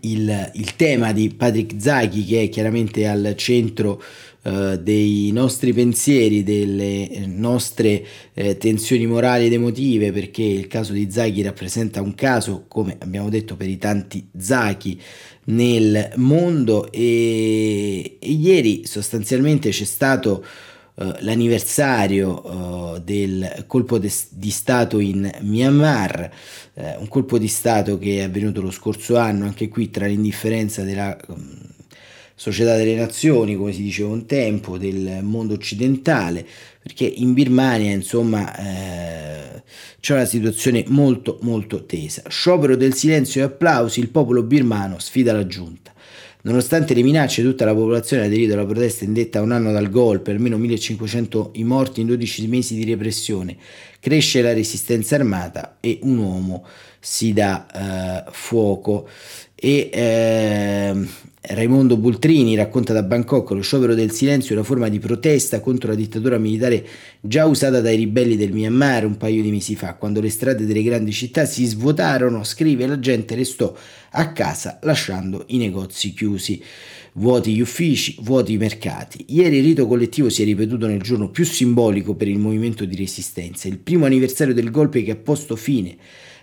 il, 0.00 0.50
il 0.54 0.76
tema 0.76 1.12
di 1.12 1.28
Patrick 1.30 1.80
Zaghi 1.80 2.24
che 2.24 2.42
è 2.42 2.48
chiaramente 2.48 3.06
al 3.06 3.34
centro 3.36 4.02
Uh, 4.42 4.78
dei 4.78 5.30
nostri 5.32 5.74
pensieri, 5.74 6.42
delle 6.42 7.26
nostre 7.26 8.02
eh, 8.32 8.56
tensioni 8.56 9.04
morali 9.04 9.44
ed 9.44 9.52
emotive, 9.52 10.12
perché 10.12 10.42
il 10.42 10.66
caso 10.66 10.94
di 10.94 11.10
Zaghi 11.10 11.42
rappresenta 11.42 12.00
un 12.00 12.14
caso, 12.14 12.64
come 12.66 12.96
abbiamo 13.00 13.28
detto, 13.28 13.54
per 13.54 13.68
i 13.68 13.76
tanti 13.76 14.26
Zaghi 14.38 14.98
nel 15.44 16.12
mondo. 16.16 16.90
E, 16.90 18.16
e 18.18 18.30
ieri 18.30 18.86
sostanzialmente 18.86 19.68
c'è 19.68 19.84
stato 19.84 20.42
uh, 20.94 21.04
l'anniversario 21.18 22.42
del 23.02 23.64
colpo 23.66 23.98
de- 23.98 24.12
di 24.30 24.50
Stato 24.50 24.98
in 24.98 25.30
Myanmar 25.40 26.30
eh, 26.74 26.96
un 26.98 27.08
colpo 27.08 27.38
di 27.38 27.48
Stato 27.48 27.98
che 27.98 28.18
è 28.18 28.22
avvenuto 28.22 28.60
lo 28.60 28.70
scorso 28.70 29.16
anno, 29.16 29.44
anche 29.44 29.68
qui 29.68 29.90
tra 29.90 30.06
l'indifferenza 30.06 30.82
della 30.82 31.16
um, 31.28 31.58
società 32.34 32.76
delle 32.76 32.94
nazioni, 32.94 33.54
come 33.54 33.72
si 33.72 33.82
diceva 33.82 34.08
un 34.08 34.24
tempo, 34.24 34.78
del 34.78 35.20
mondo 35.22 35.54
occidentale, 35.54 36.46
perché 36.82 37.04
in 37.04 37.34
Birmania 37.34 37.92
insomma 37.92 38.56
eh, 38.56 39.62
c'è 40.00 40.14
una 40.14 40.24
situazione 40.24 40.84
molto 40.88 41.38
molto 41.42 41.84
tesa. 41.84 42.22
Sciopero 42.28 42.76
del 42.76 42.94
silenzio 42.94 43.42
e 43.42 43.44
applausi, 43.44 44.00
il 44.00 44.08
popolo 44.08 44.42
birmano 44.42 44.98
sfida 44.98 45.32
la 45.32 45.46
giunta. 45.46 45.92
Nonostante 46.42 46.94
le 46.94 47.02
minacce, 47.02 47.42
tutta 47.42 47.64
la 47.64 47.74
popolazione 47.74 48.22
ha 48.22 48.26
aderito 48.26 48.54
alla 48.54 48.64
protesta 48.64 49.04
indetta 49.04 49.42
un 49.42 49.52
anno 49.52 49.72
dal 49.72 49.90
golpe, 49.90 50.30
almeno 50.30 50.56
1500 50.56 51.50
i 51.54 51.64
morti 51.64 52.00
in 52.00 52.06
12 52.06 52.46
mesi 52.46 52.74
di 52.74 52.84
repressione. 52.84 53.56
Cresce 54.00 54.40
la 54.40 54.54
resistenza 54.54 55.16
armata 55.16 55.76
e 55.80 55.98
un 56.02 56.16
uomo 56.18 56.64
si 56.98 57.32
dà 57.32 58.24
uh, 58.26 58.30
fuoco. 58.32 59.08
E 59.54 60.94
uh, 60.94 61.08
Raimondo 61.42 61.96
Bultrini 61.96 62.54
racconta 62.54 62.92
da 62.92 63.02
Bangkok 63.02 63.52
lo 63.52 63.62
sciopero 63.62 63.94
del 63.94 64.10
silenzio, 64.10 64.54
una 64.54 64.62
forma 64.62 64.90
di 64.90 64.98
protesta 64.98 65.60
contro 65.60 65.88
la 65.88 65.94
dittatura 65.94 66.36
militare 66.36 66.86
già 67.18 67.46
usata 67.46 67.80
dai 67.80 67.96
ribelli 67.96 68.36
del 68.36 68.52
Myanmar 68.52 69.06
un 69.06 69.16
paio 69.16 69.40
di 69.40 69.50
mesi 69.50 69.74
fa, 69.74 69.94
quando 69.94 70.20
le 70.20 70.28
strade 70.28 70.66
delle 70.66 70.82
grandi 70.82 71.12
città 71.12 71.46
si 71.46 71.64
svuotarono, 71.64 72.44
scrive 72.44 72.86
la 72.86 72.98
gente 72.98 73.34
restò 73.34 73.74
a 74.10 74.32
casa 74.32 74.80
lasciando 74.82 75.44
i 75.48 75.56
negozi 75.56 76.12
chiusi. 76.12 76.62
Vuoti 77.14 77.54
gli 77.54 77.60
uffici, 77.60 78.16
vuoti 78.20 78.52
i 78.52 78.58
mercati. 78.58 79.24
Ieri 79.28 79.56
il 79.56 79.64
rito 79.64 79.86
collettivo 79.86 80.28
si 80.28 80.42
è 80.42 80.44
ripetuto 80.44 80.86
nel 80.86 81.00
giorno 81.00 81.30
più 81.30 81.44
simbolico 81.44 82.14
per 82.14 82.28
il 82.28 82.38
movimento 82.38 82.84
di 82.84 82.94
resistenza, 82.94 83.66
il 83.66 83.78
primo 83.78 84.04
anniversario 84.04 84.52
del 84.52 84.70
golpe 84.70 85.02
che 85.02 85.12
ha 85.12 85.16
posto 85.16 85.56
fine 85.56 85.96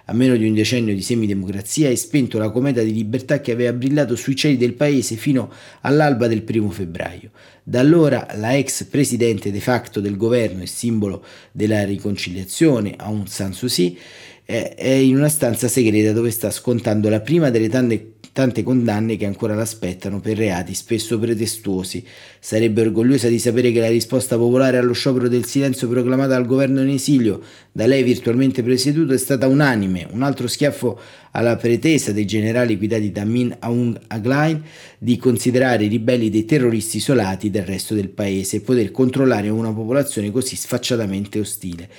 a 0.10 0.14
meno 0.14 0.36
di 0.36 0.48
un 0.48 0.54
decennio 0.54 0.94
di 0.94 1.02
semidemocrazia, 1.02 1.90
e 1.90 1.96
spento 1.96 2.38
la 2.38 2.50
cometa 2.50 2.82
di 2.82 2.94
libertà 2.94 3.42
che 3.42 3.52
aveva 3.52 3.74
brillato 3.74 4.16
sui 4.16 4.36
cieli 4.36 4.58
del 4.58 4.74
paese 4.74 5.16
fino 5.16 5.52
all'alba 5.82 6.28
del 6.28 6.44
primo 6.44 6.70
febbraio. 6.70 7.32
Da 7.64 7.80
allora 7.80 8.28
la 8.36 8.56
ex 8.56 8.86
presidente 8.86 9.52
de 9.52 9.60
facto 9.60 10.00
del 10.00 10.16
governo 10.16 10.64
e 10.64 10.68
simbolo 10.68 11.24
della 11.52 11.84
riconciliazione, 11.84 12.94
Aung 12.98 13.28
San 13.28 13.54
Suu 13.54 13.68
Kyi, 13.68 13.98
è 14.46 14.88
in 14.88 15.18
una 15.18 15.28
stanza 15.28 15.68
segreta 15.68 16.14
dove 16.14 16.32
sta 16.32 16.50
scontando 16.52 17.10
la 17.10 17.20
prima 17.20 17.50
delle 17.50 17.68
tante 17.68 18.14
tante 18.38 18.62
condanne 18.62 19.18
che 19.18 19.26
ancora 19.26 19.56
l'aspettano 19.56 20.20
per 20.20 20.38
reati 20.38 20.76
spesso 20.76 21.18
pretestuosi. 21.18 22.06
Sarebbe 22.40 22.82
orgogliosa 22.82 23.30
di 23.30 23.40
sapere 23.40 23.72
che 23.72 23.80
la 23.80 23.90
risposta 23.90 24.38
popolare 24.38 24.78
allo 24.78 24.94
sciopero 24.94 25.28
del 25.28 25.46
silenzio 25.46 25.88
proclamata 25.88 26.36
dal 26.36 26.46
governo 26.46 26.84
in 26.84 26.90
esilio, 26.90 27.42
da 27.72 27.88
lei 27.88 28.04
virtualmente 28.04 28.62
presieduto, 28.62 29.14
è 29.14 29.18
stata 29.18 29.48
unanime, 29.48 30.08
un 30.12 30.22
altro 30.22 30.48
schiaffo 30.48 31.00
alla 31.32 31.56
pretesa 31.56 32.12
dei 32.12 32.26
generali 32.26 32.78
guidati 32.78 33.12
da 33.12 33.24
Min 33.24 33.56
Aung 33.58 34.00
Aglain 34.06 34.62
di 35.00 35.18
considerare 35.18 35.86
i 35.86 35.88
ribelli 35.88 36.30
dei 36.30 36.46
terroristi 36.46 36.98
isolati 36.98 37.50
del 37.50 37.64
resto 37.64 37.96
del 37.96 38.10
paese 38.10 38.58
e 38.58 38.62
poter 38.62 38.92
controllare 38.92 39.50
una 39.50 39.74
popolazione 39.74 40.32
così 40.32 40.56
sfacciatamente 40.56 41.40
ostile. 41.40 41.90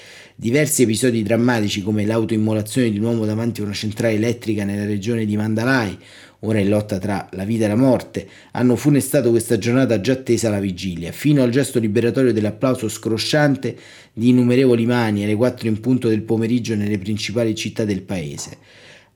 Diversi 0.41 0.83
episodi 0.83 1.25
drammatici 1.25 1.83
come 1.83 2.07
l'autoimmolazione 2.07 2.91
di 2.91 2.99
un 2.99 3.07
uomo 3.07 3.25
davanti 3.25 3.61
a 3.61 3.65
una 3.65 3.73
centrale 3.73 4.15
elettrica 4.15 4.63
nella 4.63 4.85
regione 4.85 5.25
di 5.25 5.37
Mandalay, 5.37 5.99
ora 6.41 6.61
in 6.61 6.69
lotta 6.69 6.99
tra 6.99 7.29
la 7.33 7.45
vita 7.45 7.65
e 7.65 7.69
la 7.69 7.77
morte, 7.77 8.29
hanno 8.53 8.77
funestato 8.77 9.31
questa 9.31 9.59
giornata 9.59 10.01
già 10.01 10.13
attesa 10.13 10.49
alla 10.49 10.61
vigilia, 10.61 11.13
fino 11.13 11.43
al 11.43 11.51
gesto 11.51 11.79
liberatorio 11.79 12.33
dell'applauso 12.33 12.89
scrosciante 12.89 13.77
di 14.13 14.29
innumerevoli 14.29 14.87
mani 14.87 15.25
alle 15.25 15.35
4 15.35 15.69
in 15.69 15.81
punto 15.81 16.09
del 16.09 16.23
pomeriggio 16.23 16.75
nelle 16.75 16.99
principali 16.99 17.55
città 17.55 17.85
del 17.85 18.03
paese 18.03 18.59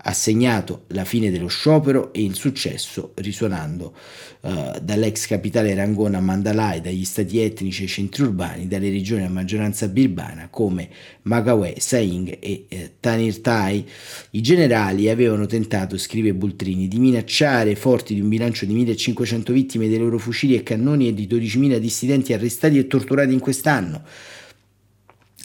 ha 0.05 0.12
segnato 0.12 0.85
la 0.88 1.05
fine 1.05 1.31
dello 1.31 1.47
sciopero 1.47 2.12
e 2.12 2.23
il 2.23 2.35
successo 2.35 3.12
risuonando 3.17 3.95
uh, 4.41 4.79
dall'ex 4.81 5.27
capitale 5.27 5.75
Rangona 5.75 6.19
a 6.19 6.21
Mandalay, 6.21 6.81
dagli 6.81 7.05
stati 7.05 7.38
etnici 7.38 7.85
e 7.85 7.87
centri 7.87 8.23
urbani, 8.23 8.67
dalle 8.67 8.91
regioni 8.91 9.25
a 9.25 9.29
maggioranza 9.29 9.87
birbana 9.88 10.49
come 10.51 10.88
Magawe, 11.23 11.75
Saing 11.79 12.38
e 12.41 12.65
eh, 12.69 12.93
Tanirtai. 12.99 13.87
I 14.31 14.41
generali 14.41 15.09
avevano 15.09 15.47
tentato, 15.47 15.97
scrive 15.97 16.35
Bultrini, 16.35 16.88
di 16.88 16.99
minacciare 16.99 17.77
forti 17.77 18.15
di 18.15 18.21
un 18.21 18.29
bilancio 18.29 18.67
di 18.67 18.73
1500 18.73 19.53
vittime 19.53 19.88
dei 19.88 19.99
loro 19.99 20.19
fucili 20.19 20.55
e 20.55 20.62
cannoni 20.62 21.09
e 21.09 21.15
di 21.15 21.27
12.000 21.27 21.77
dissidenti 21.77 22.33
arrestati 22.33 22.79
e 22.79 22.87
torturati 22.87 23.33
in 23.33 23.41
quest'anno 23.41 24.03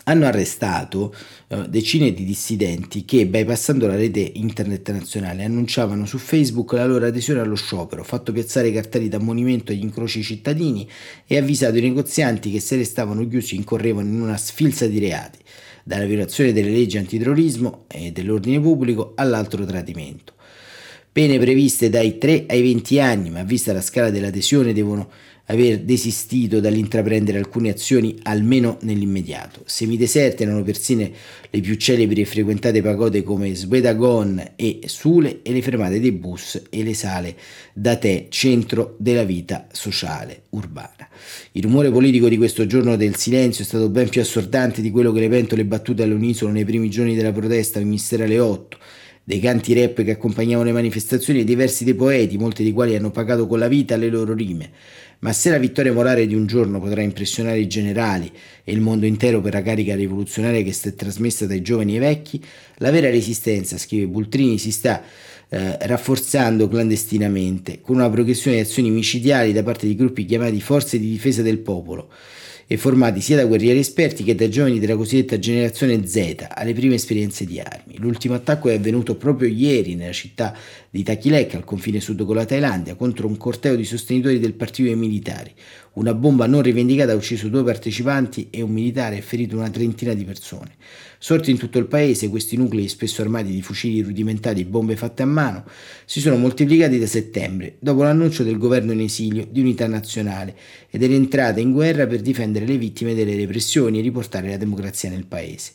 hanno 0.08 0.26
arrestato 0.26 1.14
uh, 1.48 1.68
decine 1.68 2.14
di 2.14 2.24
dissidenti 2.24 3.06
che, 3.06 3.28
bypassando 3.28 3.88
la 3.88 3.96
rete 3.96 4.20
internet 4.20 4.92
nazionale, 4.92 5.44
annunciavano 5.44 6.06
su 6.06 6.18
Facebook 6.18 6.74
la 6.74 6.86
loro 6.86 7.06
adesione 7.06 7.42
allo 7.42 7.56
sciopero, 7.56 8.04
fatto 8.04 8.32
piazzare 8.32 8.72
cartelli 8.72 9.10
d'ammonimento 9.10 9.72
agli 9.72 9.84
incroci 9.84 10.24
cittadini 10.24 10.88
e 11.26 11.38
avvisato 11.38 11.78
i 11.78 11.82
negozianti 11.82 12.50
che 12.52 12.60
se 12.60 12.78
restavano 12.78 13.28
chiusi 13.28 13.56
incorrevano 13.56 14.08
in 14.08 14.22
una 14.22 14.38
sfilza 14.38 14.88
di 14.88 15.00
reati, 15.00 15.40
dalla 15.84 16.06
violazione 16.06 16.54
delle 16.54 16.72
leggi 16.72 16.98
antiterrorismo 16.98 17.86
e 17.88 18.12
dell'ordine 18.12 18.62
pubblico 18.62 19.12
all'altro 19.16 19.66
tradimento. 19.66 20.34
Pene 21.12 21.40
previste 21.40 21.90
dai 21.90 22.18
3 22.18 22.46
ai 22.48 22.62
20 22.62 23.00
anni, 23.00 23.30
ma 23.30 23.44
vista 23.44 23.74
la 23.74 23.82
scala 23.82 24.12
dell'adesione 24.12 24.72
devono 24.72 25.10
aver 25.48 25.82
desistito 25.82 26.60
dall'intraprendere 26.60 27.38
alcune 27.38 27.70
azioni 27.70 28.18
almeno 28.24 28.78
nell'immediato. 28.82 29.62
Semideserte 29.66 30.44
erano 30.44 30.64
persino 30.64 31.10
le 31.50 31.60
più 31.62 31.76
celebri 31.76 32.22
e 32.22 32.26
frequentate 32.26 32.82
pagode 32.82 33.24
come 33.24 33.54
Svedagon 33.56 34.54
e 34.56 34.82
Sule 34.86 35.40
e 35.44 35.52
le 35.52 35.62
fermate 35.62 36.00
dei 36.00 36.12
bus 36.12 36.62
e 36.70 36.84
le 36.84 36.94
sale 36.94 37.36
da 37.74 37.96
tè, 37.96 38.28
centro 38.30 38.96
della 38.98 39.24
vita 39.24 39.68
sociale 39.72 40.44
urbana. 40.50 41.08
Il 41.54 41.64
rumore 41.64 41.92
politico 41.92 42.28
di 42.28 42.38
questo 42.38 42.66
giorno 42.66 42.96
del 42.96 43.16
silenzio 43.16 43.64
è 43.64 43.68
stato 43.68 43.90
ben 43.90 44.10
più 44.10 44.22
assordante 44.22 44.82
di 44.82 44.92
quello 44.92 45.12
che 45.12 45.22
le 45.22 45.30
pentole 45.30 45.66
battute 45.66 46.04
all'unisono 46.04 46.52
nei 46.52 46.66
primi 46.66 46.90
giorni 46.90 47.16
della 47.16 47.32
protesta 47.32 47.80
ogni 47.80 47.98
sera 47.98 48.26
alle 48.26 48.40
8 48.40 48.78
dei 49.28 49.42
canti 49.42 49.74
rap 49.74 50.04
che 50.04 50.12
accompagnavano 50.12 50.68
le 50.68 50.72
manifestazioni 50.72 51.42
e 51.42 51.44
diversi 51.44 51.84
dei 51.84 51.96
poeti, 51.96 52.38
molti 52.38 52.64
dei 52.64 52.72
quali 52.72 52.96
hanno 52.96 53.12
pagato 53.12 53.46
con 53.46 53.60
la 53.60 53.68
vita 53.68 53.98
le 53.98 54.08
loro 54.08 54.34
rime. 54.34 54.70
Ma 55.20 55.34
se 55.34 55.50
la 55.50 55.58
vittoria 55.58 55.92
morale 55.92 56.26
di 56.26 56.34
un 56.34 56.46
giorno 56.46 56.80
potrà 56.80 57.02
impressionare 57.02 57.60
i 57.60 57.68
generali 57.68 58.32
e 58.64 58.72
il 58.72 58.80
mondo 58.80 59.06
intero 59.06 59.42
per 59.42 59.52
la 59.52 59.62
carica 59.62 59.96
rivoluzionaria 59.96 60.64
che 60.64 60.72
sta 60.72 60.92
trasmessa 60.92 61.46
dai 61.46 61.62
giovani 61.62 61.96
ai 61.96 62.00
vecchi, 62.00 62.42
la 62.78 62.90
vera 62.90 63.10
resistenza, 63.10 63.78
scrive 63.78 64.08
Bultrini, 64.08 64.58
si 64.58 64.72
sta 64.72 65.04
eh, 65.50 65.78
rafforzando 65.78 66.70
clandestinamente, 66.70 67.82
con 67.82 67.98
una 67.98 68.10
progressione 68.10 68.56
di 68.56 68.64
azioni 68.64 68.90
micidiali 68.92 69.52
da 69.52 69.62
parte 69.62 69.88
di 69.88 69.96
gruppi 69.96 70.24
chiamati 70.24 70.62
forze 70.62 70.98
di 70.98 71.10
difesa 71.10 71.42
del 71.42 71.58
popolo 71.58 72.08
e 72.68 72.76
formati 72.76 73.22
sia 73.22 73.38
da 73.38 73.46
guerrieri 73.46 73.80
esperti 73.80 74.24
che 74.24 74.36
da 74.36 74.50
giovani 74.50 74.80
della 74.80 74.98
cosiddetta 74.98 75.40
generazione 75.40 76.06
Z 76.06 76.48
alle 76.50 76.74
prime 76.74 76.96
esperienze 76.96 77.46
di 77.46 77.62
armi. 77.62 77.98
L'ultimo 77.98 78.36
attacco 78.36 78.68
è 78.68 78.76
avvenuto 78.76 79.16
proprio 79.16 79.48
ieri 79.48 79.96
nella 79.96 80.12
città 80.12 80.54
di 80.98 81.04
Takilek, 81.04 81.54
al 81.54 81.64
confine 81.64 82.00
sud 82.00 82.26
con 82.26 82.36
la 82.36 82.46
Thailandia, 82.46 82.96
contro 82.96 83.28
un 83.28 83.38
corteo 83.38 83.76
di 83.76 83.86
sostenitori 83.86 84.40
del 84.40 84.54
partito 84.54 84.88
dei 84.88 84.98
militari. 84.98 85.54
Una 85.94 86.16
bomba 86.16 86.48
non 86.48 86.64
rivendicata 86.64 87.12
ha 87.12 87.16
ucciso 87.16 87.50
due 87.50 87.64
partecipanti 87.64 88.48
e 88.50 88.62
un 88.62 88.72
militare 88.72 89.18
e 89.18 89.22
ferito 89.22 89.58
una 89.58 89.70
trentina 89.70 90.16
di 90.16 90.24
persone. 90.24 90.76
Sorti 91.20 91.52
in 91.52 91.60
tutto 91.60 91.78
il 91.78 91.86
paese, 91.86 92.30
questi 92.30 92.58
nuclei, 92.58 92.88
spesso 92.88 93.22
armati 93.22 93.52
di 93.52 93.62
fucili 93.62 94.02
rudimentali 94.02 94.62
e 94.62 94.66
bombe 94.66 94.96
fatte 94.96 95.22
a 95.22 95.28
mano, 95.28 95.66
si 96.06 96.20
sono 96.20 96.38
moltiplicati 96.38 96.98
da 96.98 97.08
settembre, 97.08 97.76
dopo 97.78 98.02
l'annuncio 98.02 98.44
del 98.44 98.58
governo 98.58 98.92
in 98.92 99.02
esilio 99.02 99.48
di 99.50 99.60
unità 99.60 99.86
nazionale 99.86 100.56
e 100.90 100.98
dell'entrata 100.98 101.60
in 101.60 101.74
guerra 101.74 102.08
per 102.08 102.22
difendere 102.22 102.66
le 102.66 102.78
vittime 102.78 103.14
delle 103.14 103.36
repressioni 103.36 104.00
e 104.00 104.02
riportare 104.02 104.50
la 104.50 104.58
democrazia 104.58 105.12
nel 105.12 105.28
paese. 105.28 105.74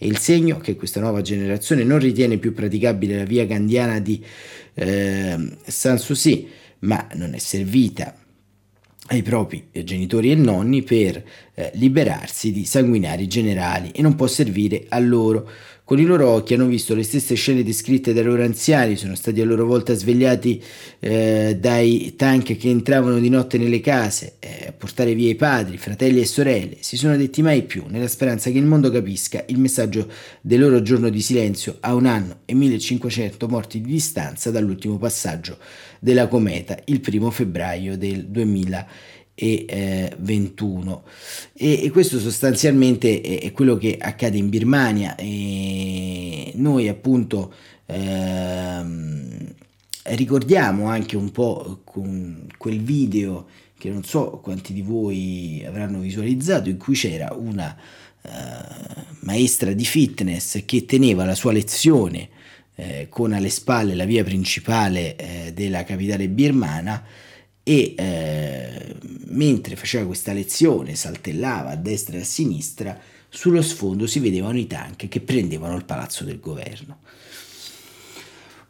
È 0.00 0.06
il 0.06 0.16
segno 0.16 0.56
che 0.56 0.76
questa 0.76 0.98
nuova 0.98 1.20
generazione 1.20 1.84
non 1.84 1.98
ritiene 1.98 2.38
più 2.38 2.54
praticabile 2.54 3.18
la 3.18 3.24
via 3.24 3.44
gandiana 3.44 4.00
di 4.00 4.24
eh, 4.72 5.36
Sanssouci, 5.62 6.48
ma 6.78 7.06
non 7.16 7.34
è 7.34 7.38
servita 7.38 8.14
ai 9.08 9.20
propri 9.20 9.68
genitori 9.84 10.30
e 10.30 10.36
nonni 10.36 10.82
per 10.82 11.22
eh, 11.52 11.70
liberarsi 11.74 12.50
di 12.50 12.64
sanguinari 12.64 13.26
generali 13.26 13.90
e 13.90 14.00
non 14.00 14.14
può 14.14 14.26
servire 14.26 14.86
a 14.88 14.98
loro. 15.00 15.50
Con 15.90 15.98
i 15.98 16.04
loro 16.04 16.28
occhi 16.28 16.54
hanno 16.54 16.66
visto 16.66 16.94
le 16.94 17.02
stesse 17.02 17.34
scene 17.34 17.64
descritte 17.64 18.12
dai 18.12 18.22
loro 18.22 18.44
anziani, 18.44 18.94
sono 18.94 19.16
stati 19.16 19.40
a 19.40 19.44
loro 19.44 19.66
volta 19.66 19.92
svegliati 19.92 20.62
eh, 21.00 21.56
dai 21.58 22.14
tank 22.14 22.56
che 22.56 22.68
entravano 22.68 23.18
di 23.18 23.28
notte 23.28 23.58
nelle 23.58 23.80
case 23.80 24.34
eh, 24.38 24.66
a 24.68 24.72
portare 24.72 25.14
via 25.14 25.30
i 25.30 25.34
padri, 25.34 25.78
fratelli 25.78 26.20
e 26.20 26.26
sorelle. 26.26 26.76
Si 26.78 26.96
sono 26.96 27.16
detti 27.16 27.42
mai 27.42 27.64
più, 27.64 27.86
nella 27.88 28.06
speranza 28.06 28.52
che 28.52 28.58
il 28.58 28.66
mondo 28.66 28.88
capisca 28.92 29.42
il 29.48 29.58
messaggio 29.58 30.08
del 30.40 30.60
loro 30.60 30.80
giorno 30.80 31.08
di 31.08 31.20
silenzio 31.20 31.78
a 31.80 31.92
un 31.96 32.06
anno 32.06 32.42
e 32.44 32.54
1500 32.54 33.48
morti 33.48 33.80
di 33.80 33.90
distanza 33.90 34.52
dall'ultimo 34.52 34.96
passaggio 34.96 35.58
della 35.98 36.28
cometa 36.28 36.78
il 36.84 37.00
primo 37.00 37.32
febbraio 37.32 37.98
del 37.98 38.26
2021 38.26 39.09
e, 41.54 41.84
e 41.84 41.90
questo 41.90 42.18
sostanzialmente 42.18 43.20
è, 43.20 43.40
è, 43.40 43.52
quello 43.52 43.76
che 43.76 43.96
accade 43.98 44.36
in 44.36 44.50
Birmania. 44.50 45.14
E 45.16 46.52
noi 46.56 46.88
appunto 46.88 47.54
ehm, 47.86 49.54
ricordiamo 50.04 50.88
anche 50.88 51.16
un 51.16 51.30
po' 51.30 51.80
con 51.84 52.46
quel 52.56 52.80
video 52.80 53.46
che 53.78 53.88
non 53.88 54.04
so 54.04 54.40
quanti 54.42 54.74
di 54.74 54.82
voi 54.82 55.64
avranno 55.66 56.00
visualizzato 56.00 56.68
in 56.68 56.76
cui 56.76 56.94
c'era 56.94 57.32
una 57.34 57.74
uh, 58.20 58.28
maestra 59.20 59.72
di 59.72 59.86
fitness 59.86 60.66
che 60.66 60.84
teneva 60.84 61.24
la 61.24 61.34
sua 61.34 61.52
lezione 61.52 62.28
eh, 62.74 63.06
con 63.08 63.32
alle 63.32 63.48
spalle 63.48 63.94
la 63.94 64.04
via 64.04 64.22
principale 64.22 65.16
eh, 65.16 65.52
della 65.54 65.84
capitale 65.84 66.28
birmana 66.28 67.02
e 67.70 67.94
eh, 67.96 68.96
mentre 69.26 69.76
faceva 69.76 70.04
questa 70.04 70.32
lezione 70.32 70.96
saltellava 70.96 71.70
a 71.70 71.76
destra 71.76 72.16
e 72.16 72.22
a 72.22 72.24
sinistra, 72.24 72.98
sullo 73.28 73.62
sfondo 73.62 74.08
si 74.08 74.18
vedevano 74.18 74.58
i 74.58 74.66
tank 74.66 75.06
che 75.06 75.20
prendevano 75.20 75.76
il 75.76 75.84
palazzo 75.84 76.24
del 76.24 76.40
governo. 76.40 76.98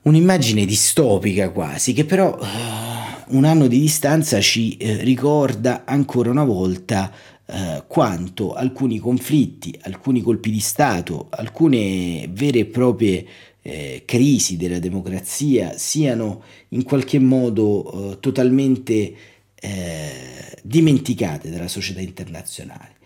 Un'immagine 0.02 0.66
distopica 0.66 1.48
quasi, 1.48 1.94
che 1.94 2.04
però 2.04 2.38
uh, 2.38 3.36
un 3.36 3.44
anno 3.44 3.68
di 3.68 3.80
distanza 3.80 4.38
ci 4.42 4.76
uh, 4.78 4.96
ricorda 5.00 5.84
ancora 5.86 6.28
una 6.28 6.44
volta 6.44 7.10
uh, 7.46 7.84
quanto 7.86 8.52
alcuni 8.52 8.98
conflitti, 8.98 9.78
alcuni 9.84 10.20
colpi 10.20 10.50
di 10.50 10.60
Stato, 10.60 11.28
alcune 11.30 12.28
vere 12.30 12.58
e 12.58 12.66
proprie 12.66 13.26
eh, 13.62 14.03
crisi 14.05 14.57
della 14.57 14.79
democrazia 14.79 15.77
siano 15.77 16.42
in 16.68 16.83
qualche 16.83 17.18
modo 17.18 18.12
eh, 18.12 18.20
totalmente 18.20 19.14
eh, 19.55 20.57
dimenticate 20.62 21.51
dalla 21.51 21.68
società 21.68 22.01
internazionale. 22.01 22.96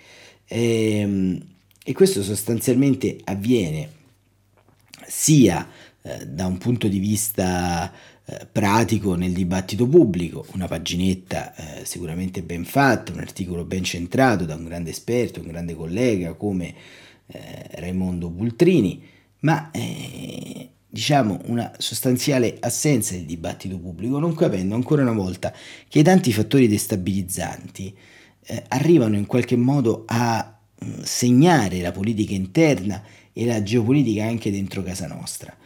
E, 0.47 0.99
ehm, 0.99 1.43
e 1.85 1.93
questo 1.93 2.23
sostanzialmente 2.23 3.19
avviene 3.25 3.91
sia 5.07 5.69
eh, 6.01 6.27
da 6.27 6.47
un 6.47 6.59
punto 6.59 6.89
di 6.89 6.99
vista 6.99 7.93
eh, 8.27 8.47
pratico 8.51 9.17
nel 9.17 9.33
dibattito 9.33 9.87
pubblico, 9.87 10.47
una 10.55 10.67
paginetta 10.67 11.55
eh, 11.55 11.85
sicuramente 11.85 12.43
ben 12.43 12.65
fatta, 12.65 13.13
un 13.13 13.19
articolo 13.19 13.65
ben 13.65 13.85
centrato 13.85 14.47
da 14.47 14.55
un 14.55 14.65
grande 14.65 14.91
esperto, 14.91 15.41
un 15.41 15.49
grande 15.49 15.75
collega 15.75 16.33
come 16.33 16.75
eh, 17.27 17.67
Raimondo 17.73 18.31
Bultrini, 18.31 19.03
ma 19.45 19.71
eh, 19.71 20.71
diciamo 20.89 21.41
una 21.47 21.73
sostanziale 21.79 22.57
assenza 22.61 23.15
del 23.15 23.25
dibattito 23.25 23.79
pubblico, 23.79 24.19
non 24.19 24.35
capendo 24.35 24.75
ancora 24.75 25.03
una 25.03 25.13
volta 25.13 25.53
che 25.89 26.01
i 26.01 26.03
tanti 26.03 26.33
fattori 26.33 26.69
destabilizzanti 26.69 27.95
eh, 28.47 28.65
arrivano 28.69 29.17
in 29.17 29.27
qualche 29.27 29.57
modo 29.57 30.05
a 30.07 30.59
mh, 30.79 30.87
mm, 30.87 31.01
segnare 31.03 31.81
la 31.81 31.93
politica 31.93 32.35
interna 32.35 33.03
e 33.33 33.45
la 33.45 33.63
geopolitica 33.63 34.25
anche 34.25 34.51
dentro 34.51 34.83
casa 34.83 35.07
nostra. 35.07 35.57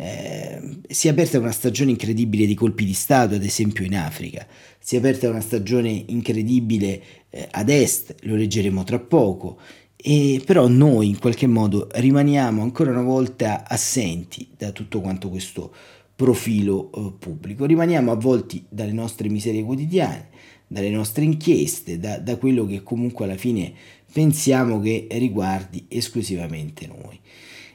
Eh, 0.00 0.78
si 0.88 1.08
è 1.08 1.10
aperta 1.10 1.38
una 1.38 1.50
stagione 1.50 1.90
incredibile 1.90 2.46
di 2.46 2.54
colpi 2.54 2.84
di 2.84 2.92
Stato, 2.92 3.34
ad 3.34 3.42
esempio 3.42 3.84
in 3.84 3.96
Africa, 3.96 4.46
si 4.78 4.94
è 4.94 4.98
aperta 4.98 5.28
una 5.28 5.40
stagione 5.40 5.90
incredibile 6.06 7.02
eh, 7.30 7.48
ad 7.50 7.68
est, 7.68 8.14
lo 8.22 8.36
leggeremo 8.36 8.84
tra 8.84 8.98
poco, 8.98 9.58
e 10.00 10.40
però 10.46 10.68
noi 10.68 11.08
in 11.08 11.18
qualche 11.18 11.48
modo 11.48 11.88
rimaniamo 11.92 12.62
ancora 12.62 12.92
una 12.92 13.02
volta 13.02 13.68
assenti 13.68 14.48
da 14.56 14.70
tutto 14.70 15.00
quanto 15.00 15.28
questo 15.28 15.74
profilo 16.14 16.90
eh, 16.92 17.12
pubblico, 17.18 17.64
rimaniamo 17.64 18.12
avvolti 18.12 18.64
dalle 18.68 18.92
nostre 18.92 19.28
miserie 19.28 19.64
quotidiane, 19.64 20.28
dalle 20.68 20.90
nostre 20.90 21.24
inchieste, 21.24 21.98
da, 21.98 22.18
da, 22.18 22.36
quello 22.36 22.64
che 22.64 22.82
comunque 22.84 23.24
alla 23.24 23.36
fine 23.36 23.72
pensiamo 24.12 24.80
che 24.80 25.08
riguardi 25.10 25.86
esclusivamente 25.88 26.86
noi. 26.86 27.18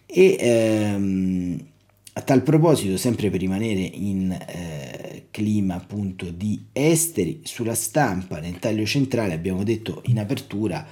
E 0.05 0.37
ehm, 0.39 1.65
a 2.13 2.21
tal 2.21 2.43
proposito, 2.43 2.95
sempre 2.97 3.29
per 3.29 3.39
rimanere 3.39 3.81
in 3.81 4.31
eh, 4.31 5.25
clima 5.29 5.75
appunto 5.75 6.29
di 6.29 6.67
esteri, 6.71 7.41
sulla 7.43 7.75
stampa 7.75 8.39
nel 8.39 8.59
taglio 8.59 8.85
centrale 8.85 9.33
abbiamo 9.33 9.63
detto 9.63 10.01
in 10.05 10.19
apertura 10.19 10.85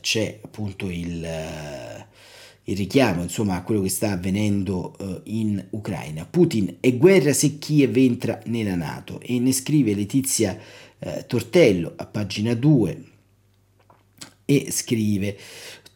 c'è 0.00 0.40
appunto 0.42 0.88
il, 0.90 1.24
eh, 1.24 2.06
il, 2.64 2.76
richiamo 2.76 3.22
insomma, 3.22 3.56
a 3.56 3.62
quello 3.62 3.82
che 3.82 3.88
sta 3.88 4.12
avvenendo 4.12 4.96
eh, 4.98 5.20
in 5.24 5.64
Ucraina. 5.70 6.26
Putin 6.26 6.76
è 6.80 6.96
guerra 6.96 7.32
se 7.32 7.58
Kiev 7.58 7.96
entra 7.96 8.40
nella 8.46 8.74
Nato 8.74 9.20
e 9.20 9.38
ne 9.38 9.52
scrive 9.52 9.94
Letizia 9.94 10.58
Tortello 11.26 11.94
a 11.96 12.04
pagina 12.04 12.52
2 12.52 13.04
e 14.44 14.66
scrive 14.70 15.34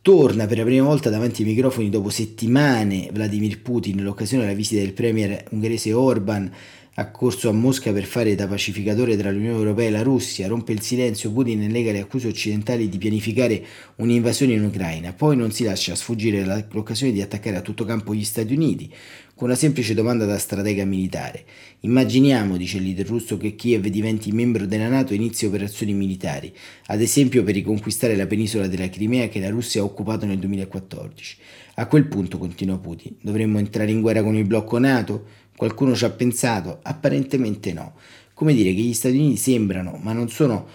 torna 0.01 0.47
per 0.47 0.59
la 0.59 0.65
prima 0.65 0.87
volta 0.87 1.11
davanti 1.11 1.43
ai 1.43 1.49
microfoni 1.49 1.91
dopo 1.91 2.09
settimane 2.09 3.09
Vladimir 3.13 3.61
Putin 3.61 4.03
l'occasione 4.03 4.45
della 4.45 4.55
visita 4.55 4.81
del 4.81 4.93
premier 4.93 5.45
ungherese 5.51 5.93
Orban 5.93 6.51
accorso 6.97 7.49
a 7.49 7.53
Mosca 7.53 7.93
per 7.93 8.05
fare 8.05 8.35
da 8.35 8.47
pacificatore 8.47 9.17
tra 9.17 9.31
l'Unione 9.31 9.57
Europea 9.57 9.89
e 9.89 9.91
la 9.91 10.03
Russia, 10.03 10.47
rompe 10.47 10.73
il 10.73 10.81
silenzio, 10.81 11.33
Putin 11.33 11.67
nega 11.67 11.91
le 11.91 12.01
accuse 12.01 12.29
occidentali 12.29 12.89
di 12.89 12.99
pianificare 12.99 13.65
un'invasione 13.97 14.53
in 14.53 14.65
Ucraina, 14.65 15.13
poi 15.13 15.37
non 15.37 15.51
si 15.51 15.65
lascia 15.65 15.97
sfuggire 15.97 16.45
l'occasione 16.71 17.13
di 17.13 17.21
attaccare 17.21 17.57
a 17.57 17.63
tutto 17.63 17.85
campo 17.85 18.15
gli 18.15 18.23
Stati 18.23 18.55
Uniti, 18.55 18.93
con 19.35 19.49
una 19.49 19.57
semplice 19.57 19.95
domanda 19.95 20.25
da 20.25 20.39
stratega 20.39 20.85
militare. 20.85 21.45
Immaginiamo, 21.81 22.57
dice 22.57 22.77
il 22.77 22.85
leader 22.85 23.07
russo, 23.07 23.37
che 23.37 23.57
Kiev 23.57 23.87
diventi 23.89 24.31
membro 24.31 24.65
della 24.65 24.89
Nato 24.89 25.13
e 25.13 25.17
inizi 25.17 25.47
operazioni 25.47 25.93
militari, 25.93 26.55
ad 26.87 27.01
esempio 27.01 27.43
per 27.43 27.55
riconquistare 27.55 28.15
la 28.15 28.27
penisola 28.27 28.69
della 28.69 28.89
Crimea 28.89 29.29
che 29.29 29.41
la 29.41 29.51
Russia 29.51 29.81
ha 29.81 29.85
occupato 29.85 30.27
nel 30.27 30.39
2014. 30.39 31.37
A 31.77 31.87
quel 31.89 32.07
punto, 32.07 32.39
continua 32.39 32.79
Putin, 32.79 33.17
dovremmo 33.21 33.59
entrare 33.59 33.91
in 33.91 34.01
guerra 34.01 34.23
con 34.23 34.37
il 34.37 34.45
blocco 34.45 34.79
Nato? 34.79 35.43
Qualcuno 35.57 35.95
ci 35.95 36.05
ha 36.05 36.11
pensato? 36.11 36.81
Apparentemente 36.83 37.73
no. 37.73 37.95
Come 38.35 38.55
dire 38.55 38.75
che 38.75 38.81
gli 38.81 38.95
Stati 38.95 39.17
Uniti 39.17 39.37
sembrano, 39.37 39.99
ma 40.03 40.13
non 40.13 40.29
sono 40.29 40.67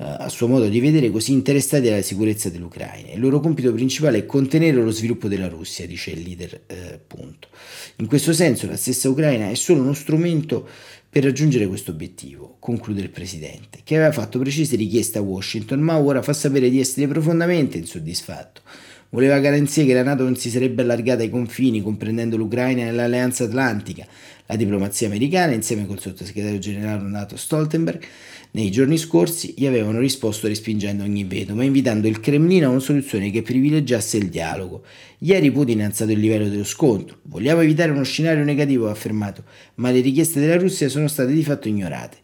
eh, 0.00 0.04
a 0.04 0.28
suo 0.28 0.46
modo 0.46 0.68
di 0.68 0.78
vedere 0.78 1.10
così 1.10 1.32
interessati 1.32 1.88
alla 1.88 2.02
sicurezza 2.02 2.48
dell'Ucraina. 2.48 3.12
Il 3.12 3.20
loro 3.20 3.40
compito 3.40 3.72
principale 3.72 4.18
è 4.18 4.26
contenere 4.26 4.80
lo 4.80 4.92
sviluppo 4.92 5.26
della 5.26 5.48
Russia, 5.48 5.86
dice 5.86 6.12
il 6.12 6.22
leader. 6.22 6.60
Eh, 6.66 7.00
punto. 7.04 7.48
In 7.96 8.06
questo 8.06 8.32
senso 8.32 8.68
la 8.68 8.76
stessa 8.76 9.08
Ucraina 9.08 9.50
è 9.50 9.54
solo 9.54 9.80
uno 9.80 9.94
strumento 9.94 10.68
per 11.10 11.24
raggiungere 11.24 11.66
questo 11.66 11.90
obiettivo, 11.90 12.56
conclude 12.60 13.00
il 13.00 13.10
presidente, 13.10 13.80
che 13.82 13.96
aveva 13.96 14.12
fatto 14.12 14.38
precise 14.38 14.76
richieste 14.76 15.18
a 15.18 15.22
Washington, 15.22 15.80
ma 15.80 15.98
ora 15.98 16.22
fa 16.22 16.32
sapere 16.32 16.70
di 16.70 16.78
essere 16.78 17.08
profondamente 17.08 17.78
insoddisfatto 17.78 18.60
voleva 19.10 19.38
garanzie 19.38 19.84
che 19.84 19.94
la 19.94 20.02
Nato 20.02 20.22
non 20.22 20.36
si 20.36 20.50
sarebbe 20.50 20.82
allargata 20.82 21.22
ai 21.22 21.30
confini, 21.30 21.82
comprendendo 21.82 22.36
l'Ucraina 22.36 22.86
e 22.86 22.92
l'Alleanza 22.92 23.44
Atlantica. 23.44 24.06
La 24.46 24.56
diplomazia 24.56 25.06
americana, 25.06 25.52
insieme 25.52 25.86
col 25.86 26.00
sottosegretario 26.00 26.58
generale 26.58 27.02
NATO 27.08 27.36
Stoltenberg, 27.36 28.02
nei 28.50 28.70
giorni 28.70 28.96
scorsi 28.96 29.52
gli 29.56 29.66
avevano 29.66 29.98
risposto 29.98 30.48
respingendo 30.48 31.04
ogni 31.04 31.24
veto, 31.24 31.54
ma 31.54 31.64
invitando 31.64 32.08
il 32.08 32.18
Cremlino 32.18 32.66
a 32.66 32.70
una 32.70 32.80
soluzione 32.80 33.30
che 33.30 33.42
privilegiasse 33.42 34.16
il 34.16 34.28
dialogo. 34.28 34.84
Ieri 35.18 35.50
Putin 35.50 35.82
ha 35.82 35.86
alzato 35.86 36.12
il 36.12 36.18
livello 36.18 36.48
dello 36.48 36.64
scontro. 36.64 37.18
Vogliamo 37.24 37.60
evitare 37.60 37.90
uno 37.90 38.04
scenario 38.04 38.44
negativo, 38.44 38.88
ha 38.88 38.92
affermato, 38.92 39.44
ma 39.76 39.90
le 39.90 40.00
richieste 40.00 40.40
della 40.40 40.56
Russia 40.56 40.88
sono 40.88 41.08
state 41.08 41.32
di 41.32 41.42
fatto 41.42 41.68
ignorate 41.68 42.16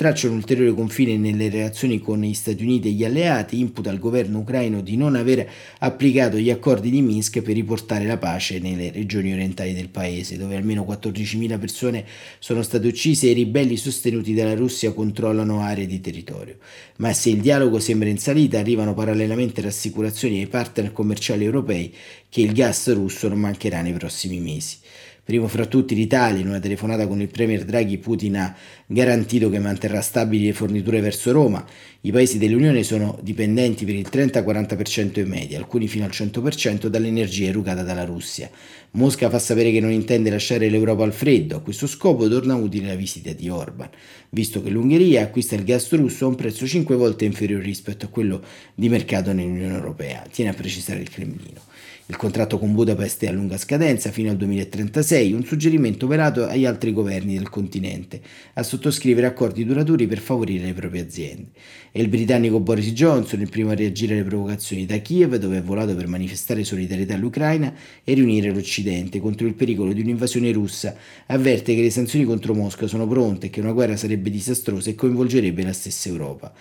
traccia 0.00 0.30
un 0.30 0.36
ulteriore 0.36 0.72
confine 0.72 1.18
nelle 1.18 1.50
relazioni 1.50 2.00
con 2.00 2.22
gli 2.22 2.32
Stati 2.32 2.62
Uniti 2.62 2.88
e 2.88 2.92
gli 2.92 3.04
alleati, 3.04 3.60
imputa 3.60 3.90
al 3.90 3.98
governo 3.98 4.38
ucraino 4.38 4.80
di 4.80 4.96
non 4.96 5.14
aver 5.14 5.46
applicato 5.80 6.38
gli 6.38 6.48
accordi 6.48 6.88
di 6.88 7.02
Minsk 7.02 7.42
per 7.42 7.54
riportare 7.54 8.06
la 8.06 8.16
pace 8.16 8.60
nelle 8.60 8.90
regioni 8.90 9.30
orientali 9.30 9.74
del 9.74 9.90
paese, 9.90 10.38
dove 10.38 10.56
almeno 10.56 10.86
14.000 10.88 11.58
persone 11.58 12.06
sono 12.38 12.62
state 12.62 12.86
uccise 12.86 13.26
e 13.26 13.32
i 13.32 13.34
ribelli 13.34 13.76
sostenuti 13.76 14.32
dalla 14.32 14.54
Russia 14.54 14.90
controllano 14.94 15.60
aree 15.60 15.84
di 15.84 16.00
territorio. 16.00 16.56
Ma 16.96 17.12
se 17.12 17.28
il 17.28 17.42
dialogo 17.42 17.78
sembra 17.78 18.08
in 18.08 18.16
salita, 18.16 18.58
arrivano 18.58 18.94
parallelamente 18.94 19.60
rassicurazioni 19.60 20.38
ai 20.38 20.46
partner 20.46 20.94
commerciali 20.94 21.44
europei 21.44 21.94
che 22.30 22.40
il 22.40 22.54
gas 22.54 22.90
russo 22.94 23.28
non 23.28 23.38
mancherà 23.38 23.82
nei 23.82 23.92
prossimi 23.92 24.40
mesi. 24.40 24.78
Primo 25.22 25.46
fra 25.46 25.66
tutti 25.66 25.94
l'Italia, 25.94 26.40
in 26.40 26.48
una 26.48 26.58
telefonata 26.58 27.06
con 27.06 27.20
il 27.20 27.28
Premier 27.28 27.64
Draghi, 27.64 27.98
Putin 27.98 28.36
ha 28.36 28.56
garantito 28.86 29.48
che 29.48 29.58
manterrà 29.58 30.00
stabili 30.00 30.46
le 30.46 30.52
forniture 30.52 31.00
verso 31.00 31.30
Roma. 31.30 31.64
I 32.00 32.10
paesi 32.10 32.38
dell'Unione 32.38 32.82
sono 32.82 33.18
dipendenti 33.22 33.84
per 33.84 33.94
il 33.94 34.08
30-40% 34.10 35.20
in 35.20 35.28
media, 35.28 35.58
alcuni 35.58 35.86
fino 35.86 36.04
al 36.04 36.10
100% 36.10 36.86
dall'energia 36.86 37.48
erogata 37.48 37.82
dalla 37.82 38.04
Russia. 38.04 38.50
Mosca 38.92 39.30
fa 39.30 39.38
sapere 39.38 39.70
che 39.70 39.80
non 39.80 39.92
intende 39.92 40.30
lasciare 40.30 40.68
l'Europa 40.68 41.04
al 41.04 41.12
freddo. 41.12 41.56
A 41.56 41.60
questo 41.60 41.86
scopo 41.86 42.28
torna 42.28 42.56
utile 42.56 42.88
la 42.88 42.96
visita 42.96 43.32
di 43.32 43.48
Orban, 43.48 43.88
visto 44.30 44.60
che 44.62 44.70
l'Ungheria 44.70 45.22
acquista 45.22 45.54
il 45.54 45.62
gas 45.62 45.92
russo 45.92 46.24
a 46.24 46.28
un 46.28 46.34
prezzo 46.34 46.66
5 46.66 46.96
volte 46.96 47.24
inferiore 47.24 47.62
rispetto 47.62 48.06
a 48.06 48.08
quello 48.08 48.42
di 48.74 48.88
mercato 48.88 49.32
nell'Unione 49.32 49.74
Europea, 49.74 50.26
tiene 50.28 50.50
a 50.50 50.54
precisare 50.54 51.00
il 51.00 51.10
Cremlino. 51.10 51.68
Il 52.10 52.16
contratto 52.16 52.58
con 52.58 52.72
Budapest 52.72 53.22
è 53.22 53.28
a 53.28 53.30
lunga 53.30 53.56
scadenza 53.56 54.10
fino 54.10 54.30
al 54.30 54.36
2036, 54.36 55.32
un 55.32 55.44
suggerimento 55.44 56.06
operato 56.06 56.44
agli 56.44 56.64
altri 56.66 56.92
governi 56.92 57.34
del 57.34 57.48
continente 57.48 58.20
a 58.54 58.64
sottoscrivere 58.64 59.28
accordi 59.28 59.64
duraturi 59.64 60.08
per 60.08 60.18
favorire 60.18 60.64
le 60.64 60.72
proprie 60.72 61.02
aziende. 61.02 61.50
È 61.92 62.00
il 62.00 62.08
britannico 62.08 62.58
Boris 62.58 62.90
Johnson 62.90 63.40
il 63.40 63.48
primo 63.48 63.70
a 63.70 63.74
reagire 63.74 64.14
alle 64.14 64.24
provocazioni 64.24 64.86
da 64.86 64.96
Kiev, 64.96 65.36
dove 65.36 65.58
è 65.58 65.62
volato 65.62 65.94
per 65.94 66.08
manifestare 66.08 66.64
solidarietà 66.64 67.14
all'Ucraina 67.14 67.72
e 68.02 68.12
riunire 68.14 68.52
l'Occidente 68.52 69.20
contro 69.20 69.46
il 69.46 69.54
pericolo 69.54 69.92
di 69.92 70.00
un'invasione 70.00 70.50
russa. 70.50 70.96
Avverte 71.26 71.76
che 71.76 71.80
le 71.80 71.90
sanzioni 71.90 72.24
contro 72.24 72.54
Mosca 72.54 72.88
sono 72.88 73.06
pronte 73.06 73.46
e 73.46 73.50
che 73.50 73.60
una 73.60 73.70
guerra 73.70 73.96
sarebbe 73.96 74.30
disastrosa 74.30 74.90
e 74.90 74.96
coinvolgerebbe 74.96 75.62
la 75.62 75.72
stessa 75.72 76.08
Europa. 76.08 76.52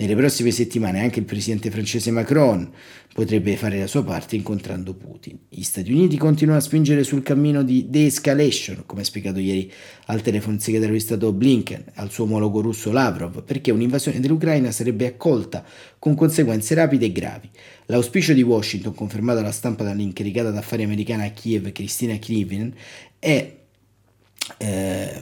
Nelle 0.00 0.16
prossime 0.16 0.50
settimane 0.50 1.00
anche 1.00 1.18
il 1.18 1.26
presidente 1.26 1.70
francese 1.70 2.10
Macron 2.10 2.72
potrebbe 3.12 3.54
fare 3.58 3.78
la 3.78 3.86
sua 3.86 4.02
parte 4.02 4.34
incontrando 4.34 4.94
Putin. 4.94 5.38
Gli 5.46 5.60
Stati 5.60 5.92
Uniti 5.92 6.16
continuano 6.16 6.58
a 6.58 6.62
spingere 6.62 7.04
sul 7.04 7.22
cammino 7.22 7.62
di 7.62 7.90
de-escalation, 7.90 8.84
come 8.86 9.02
ha 9.02 9.04
spiegato 9.04 9.40
ieri 9.40 9.70
al 10.06 10.22
telefono 10.22 10.54
il 10.54 10.62
segretario 10.62 10.94
di 10.94 11.00
Stato 11.00 11.30
Blinken, 11.34 11.84
al 11.96 12.10
suo 12.10 12.24
omologo 12.24 12.62
russo 12.62 12.90
Lavrov, 12.92 13.42
perché 13.42 13.72
un'invasione 13.72 14.20
dell'Ucraina 14.20 14.70
sarebbe 14.70 15.06
accolta 15.06 15.62
con 15.98 16.14
conseguenze 16.14 16.74
rapide 16.74 17.04
e 17.04 17.12
gravi. 17.12 17.50
L'auspicio 17.84 18.32
di 18.32 18.40
Washington, 18.40 18.94
confermato 18.94 19.40
alla 19.40 19.52
stampa 19.52 19.84
dall'incaricata 19.84 20.50
d'affari 20.50 20.82
americana 20.82 21.24
a 21.24 21.30
Kiev, 21.30 21.72
Cristina 21.72 22.18
Krivin, 22.18 22.72
è 23.18 23.54
eh, 24.56 25.20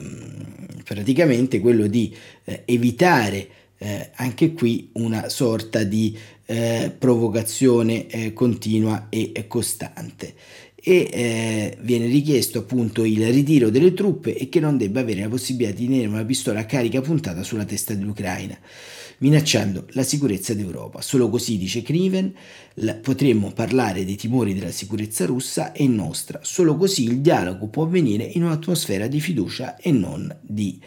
praticamente 0.85 1.59
quello 1.59 1.85
di 1.87 2.15
eh, 2.45 2.61
evitare 2.63 3.49
eh, 3.79 4.11
anche 4.15 4.53
qui 4.53 4.89
una 4.93 5.29
sorta 5.29 5.83
di 5.83 6.17
eh, 6.45 6.93
provocazione 6.97 8.07
eh, 8.07 8.33
continua 8.33 9.07
e 9.09 9.45
costante 9.47 10.35
e 10.81 11.09
eh, 11.11 11.77
viene 11.81 12.05
richiesto 12.05 12.59
appunto 12.59 13.03
il 13.03 13.27
ritiro 13.31 13.69
delle 13.69 13.93
truppe 13.93 14.35
e 14.35 14.47
che 14.49 14.59
non 14.59 14.77
debba 14.77 15.01
avere 15.01 15.21
la 15.21 15.29
possibilità 15.29 15.75
di 15.75 15.87
tenere 15.87 16.07
una 16.07 16.23
pistola 16.23 16.61
a 16.61 16.65
carica 16.65 17.01
puntata 17.01 17.43
sulla 17.43 17.65
testa 17.65 17.93
dell'Ucraina, 17.93 18.57
minacciando 19.17 19.87
la 19.91 20.03
sicurezza 20.03 20.53
d'Europa. 20.53 21.01
Solo 21.01 21.29
così, 21.29 21.57
dice 21.57 21.81
Kriven, 21.81 22.33
potremmo 23.01 23.51
parlare 23.51 24.05
dei 24.05 24.15
timori 24.15 24.53
della 24.53 24.71
sicurezza 24.71 25.25
russa 25.25 25.73
e 25.73 25.85
nostra. 25.87 26.39
Solo 26.43 26.77
così 26.77 27.03
il 27.03 27.19
dialogo 27.19 27.67
può 27.67 27.83
avvenire 27.83 28.23
in 28.23 28.43
un'atmosfera 28.43 29.07
di 29.07 29.19
fiducia 29.19 29.75
e 29.75 29.91
non 29.91 30.33
di 30.41 30.79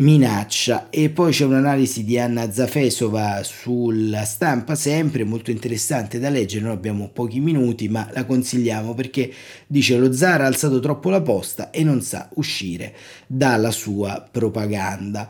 minaccia. 0.00 0.88
E 0.90 1.10
poi 1.10 1.32
c'è 1.32 1.44
un'analisi 1.44 2.04
di 2.04 2.18
Anna 2.18 2.50
Zafesova 2.50 3.42
sulla 3.42 4.24
stampa 4.24 4.74
sempre 4.74 5.24
molto 5.24 5.50
interessante 5.50 6.18
da 6.18 6.28
leggere. 6.28 6.64
Noi 6.64 6.74
abbiamo 6.74 7.08
pochi 7.12 7.40
minuti 7.40 7.88
ma 7.88 8.08
la 8.12 8.24
consigliamo 8.24 8.94
perché 8.94 9.32
dice 9.66 9.96
lo 9.96 10.12
zar 10.12 10.42
ha 10.42 10.46
alzato 10.46 10.80
troppo 10.80 11.10
la 11.10 11.20
posta 11.20 11.70
e 11.70 11.84
non 11.84 12.02
sa 12.02 12.28
uscire 12.34 12.94
dalla 13.26 13.70
sua 13.70 14.26
propaganda. 14.30 15.28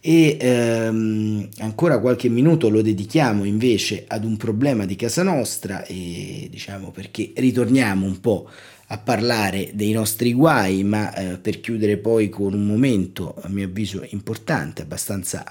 E 0.00 0.36
ehm, 0.40 1.48
ancora 1.58 1.98
qualche 1.98 2.28
minuto 2.28 2.68
lo 2.68 2.82
dedichiamo 2.82 3.44
invece 3.44 4.04
ad 4.06 4.24
un 4.24 4.36
problema 4.36 4.84
di 4.84 4.96
casa 4.96 5.22
nostra 5.22 5.84
e 5.84 6.48
diciamo 6.50 6.90
perché 6.90 7.32
ritorniamo 7.34 8.06
un 8.06 8.20
po' 8.20 8.48
a 8.90 8.98
parlare 8.98 9.70
dei 9.74 9.92
nostri 9.92 10.32
guai, 10.32 10.82
ma 10.82 11.14
eh, 11.14 11.38
per 11.38 11.60
chiudere 11.60 11.98
poi 11.98 12.28
con 12.28 12.54
un 12.54 12.66
momento, 12.66 13.34
a 13.40 13.48
mio 13.48 13.66
avviso, 13.66 14.04
importante, 14.10 14.82
abbastanza 14.82 15.44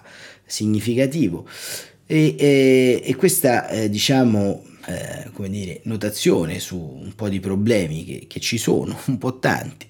significativo. 0.46 1.48
E, 2.06 2.36
e, 2.38 3.02
e 3.04 3.16
questa, 3.16 3.70
eh, 3.70 3.90
diciamo, 3.90 4.64
eh, 4.88 5.30
come 5.34 5.50
dire, 5.50 5.82
notazione 5.84 6.60
su 6.60 6.78
un 6.78 7.14
po' 7.14 7.30
di 7.30 7.40
problemi 7.40 8.06
che, 8.06 8.26
che 8.28 8.40
ci 8.40 8.58
sono, 8.58 8.98
un 9.06 9.18
po' 9.20 9.38
tanti, 9.38 9.86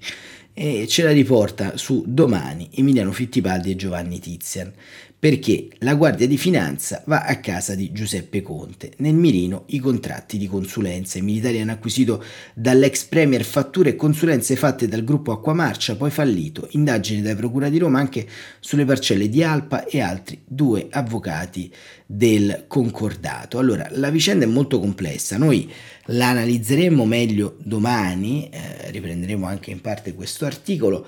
e 0.54 0.88
ce 0.88 1.04
la 1.04 1.12
riporta 1.12 1.78
su 1.78 2.04
domani 2.08 2.68
Emiliano 2.74 3.12
Fittipaldi 3.12 3.70
e 3.70 3.76
Giovanni 3.76 4.18
Tizian 4.20 4.74
perché 5.20 5.70
la 5.80 5.96
Guardia 5.96 6.28
di 6.28 6.38
Finanza 6.38 7.02
va 7.08 7.24
a 7.24 7.40
casa 7.40 7.74
di 7.74 7.92
Giuseppe 7.92 8.44
Conte. 8.44 8.92
Nel 8.98 9.16
mirino 9.16 9.64
i 9.68 9.80
contratti 9.80 10.38
di 10.38 10.48
consulenza. 10.48 11.18
I 11.18 11.24
militari 11.24 11.60
hanno 11.60 11.72
acquisito 11.72 12.24
dall'ex 12.54 13.06
premier 13.06 13.44
fatture 13.44 13.90
e 13.90 13.96
consulenze 13.96 14.56
fatte 14.56 14.88
dal 14.88 15.04
gruppo 15.04 15.32
Acquamarcia, 15.32 15.96
poi 15.96 16.12
fallito. 16.12 16.68
Indagini 16.72 17.24
dai 17.24 17.36
Procura 17.36 17.70
di 17.70 17.80
Roma 17.80 17.98
anche 18.00 18.28
sulle 18.60 18.86
parcelle 18.86 19.28
di 19.28 19.42
Alpa 19.42 19.86
e 19.86 20.02
altri 20.02 20.40
due 20.46 20.88
avvocati 20.92 21.74
del 22.06 22.66
concordato. 22.68 23.58
Allora, 23.58 23.88
la 23.92 24.12
vicenda 24.12 24.46
è 24.46 24.48
molto 24.48 24.80
complessa. 24.80 25.38
Noi 25.38 25.70
la 26.12 26.30
analizzeremo 26.30 27.06
meglio 27.06 27.58
domani, 27.64 28.50
eh, 28.50 28.92
riprenderemo 28.92 29.48
anche 29.48 29.72
in 29.72 29.82
parte 29.82 30.14
questo 30.14 30.46
articolo 30.46 31.06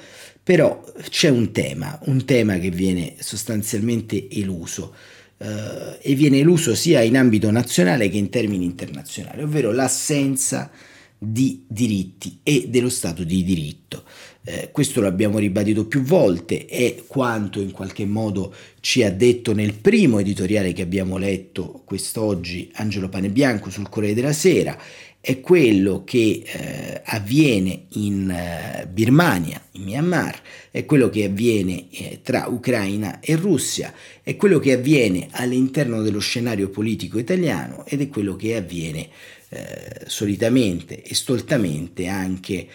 però 0.49 0.83
c'è 1.11 1.29
un 1.29 1.51
tema, 1.51 1.99
un 2.05 2.25
tema 2.25 2.57
che 2.57 2.71
viene 2.71 3.13
sostanzialmente 3.19 4.27
eluso 4.31 4.95
eh, 5.37 5.99
e 6.01 6.15
viene 6.15 6.39
eluso 6.39 6.73
sia 6.73 7.03
in 7.03 7.17
ambito 7.17 7.51
nazionale 7.51 8.09
che 8.09 8.17
in 8.17 8.31
termini 8.31 8.65
internazionali, 8.65 9.43
ovvero 9.43 9.71
l'assenza 9.71 10.71
di 11.19 11.65
diritti 11.67 12.39
e 12.41 12.65
dello 12.67 12.89
Stato 12.89 13.23
di 13.23 13.43
diritto. 13.43 14.05
Eh, 14.43 14.69
questo 14.71 15.01
l'abbiamo 15.01 15.37
ribadito 15.37 15.85
più 15.85 16.01
volte, 16.01 16.65
è 16.65 17.03
quanto 17.05 17.61
in 17.61 17.69
qualche 17.69 18.05
modo 18.05 18.51
ci 18.79 19.03
ha 19.03 19.11
detto 19.11 19.53
nel 19.53 19.75
primo 19.75 20.17
editoriale 20.17 20.73
che 20.73 20.81
abbiamo 20.81 21.17
letto 21.17 21.83
quest'oggi 21.85 22.71
Angelo 22.73 23.07
Panebianco 23.07 23.69
sul 23.69 23.87
Corriere 23.87 24.15
della 24.15 24.33
Sera 24.33 24.75
è 25.21 25.41
quello 25.41 26.03
che 26.05 26.43
eh, 26.45 27.01
avviene 27.03 27.87
in 27.89 28.29
eh, 28.29 28.87
Birmania, 28.87 29.61
in 29.71 29.83
Myanmar, 29.83 30.41
è 30.71 30.85
quello 30.85 31.09
che 31.09 31.25
avviene 31.25 31.89
eh, 31.91 32.21
tra 32.23 32.47
Ucraina 32.47 33.19
e 33.19 33.35
Russia, 33.35 33.93
è 34.23 34.37
quello 34.37 34.59
che 34.59 34.71
avviene 34.71 35.27
all'interno 35.31 36.01
dello 36.01 36.19
scenario 36.19 36.69
politico 36.69 37.19
italiano 37.19 37.85
ed 37.85 37.99
è 37.99 38.07
quello 38.07 38.37
che 38.37 38.55
avviene 38.55 39.09
eh, 39.49 40.03
solitamente 40.05 41.03
e 41.03 41.13
stoltamente 41.13 42.07
anche 42.07 42.53
eh, 42.53 42.67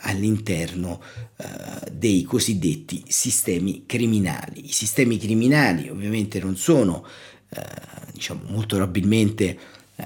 all'interno 0.00 1.00
eh, 1.36 1.44
dei 1.92 2.24
cosiddetti 2.24 3.04
sistemi 3.06 3.84
criminali. 3.86 4.66
I 4.66 4.72
sistemi 4.72 5.18
criminali 5.18 5.88
ovviamente 5.88 6.40
non 6.40 6.56
sono 6.56 7.06
diciamo 8.12 8.42
molto 8.48 8.76
probabilmente 8.76 9.56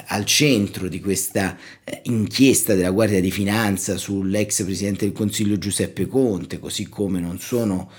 al 0.07 0.24
centro 0.24 0.88
di 0.88 1.00
questa 1.00 1.57
eh, 1.85 2.00
inchiesta 2.05 2.74
della 2.74 2.90
Guardia 2.90 3.20
di 3.20 3.31
Finanza 3.31 3.96
sull'ex 3.96 4.64
Presidente 4.64 5.05
del 5.05 5.14
Consiglio 5.14 5.59
Giuseppe 5.59 6.07
Conte, 6.07 6.59
così 6.59 6.88
come 6.88 7.20
non 7.20 7.38
sono 7.40 7.90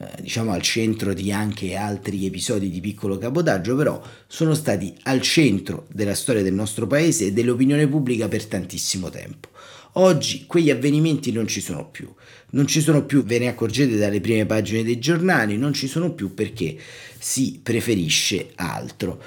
eh, 0.00 0.06
diciamo 0.20 0.52
al 0.52 0.62
centro 0.62 1.14
di 1.14 1.32
anche 1.32 1.74
altri 1.74 2.26
episodi 2.26 2.70
di 2.70 2.80
piccolo 2.80 3.18
cabotaggio, 3.18 3.74
però 3.74 4.00
sono 4.26 4.54
stati 4.54 4.94
al 5.04 5.20
centro 5.22 5.86
della 5.90 6.14
storia 6.14 6.42
del 6.42 6.54
nostro 6.54 6.86
paese 6.86 7.26
e 7.26 7.32
dell'opinione 7.32 7.88
pubblica 7.88 8.28
per 8.28 8.44
tantissimo 8.44 9.08
tempo. 9.08 9.48
Oggi 9.94 10.44
quegli 10.46 10.70
avvenimenti 10.70 11.32
non 11.32 11.48
ci 11.48 11.60
sono 11.60 11.88
più, 11.88 12.12
non 12.50 12.66
ci 12.66 12.80
sono 12.80 13.04
più, 13.04 13.24
ve 13.24 13.38
ne 13.38 13.48
accorgete 13.48 13.96
dalle 13.96 14.20
prime 14.20 14.46
pagine 14.46 14.84
dei 14.84 14.98
giornali, 14.98 15.56
non 15.56 15.72
ci 15.72 15.88
sono 15.88 16.12
più 16.12 16.34
perché 16.34 16.76
si 17.18 17.58
preferisce 17.60 18.52
altro. 18.54 19.20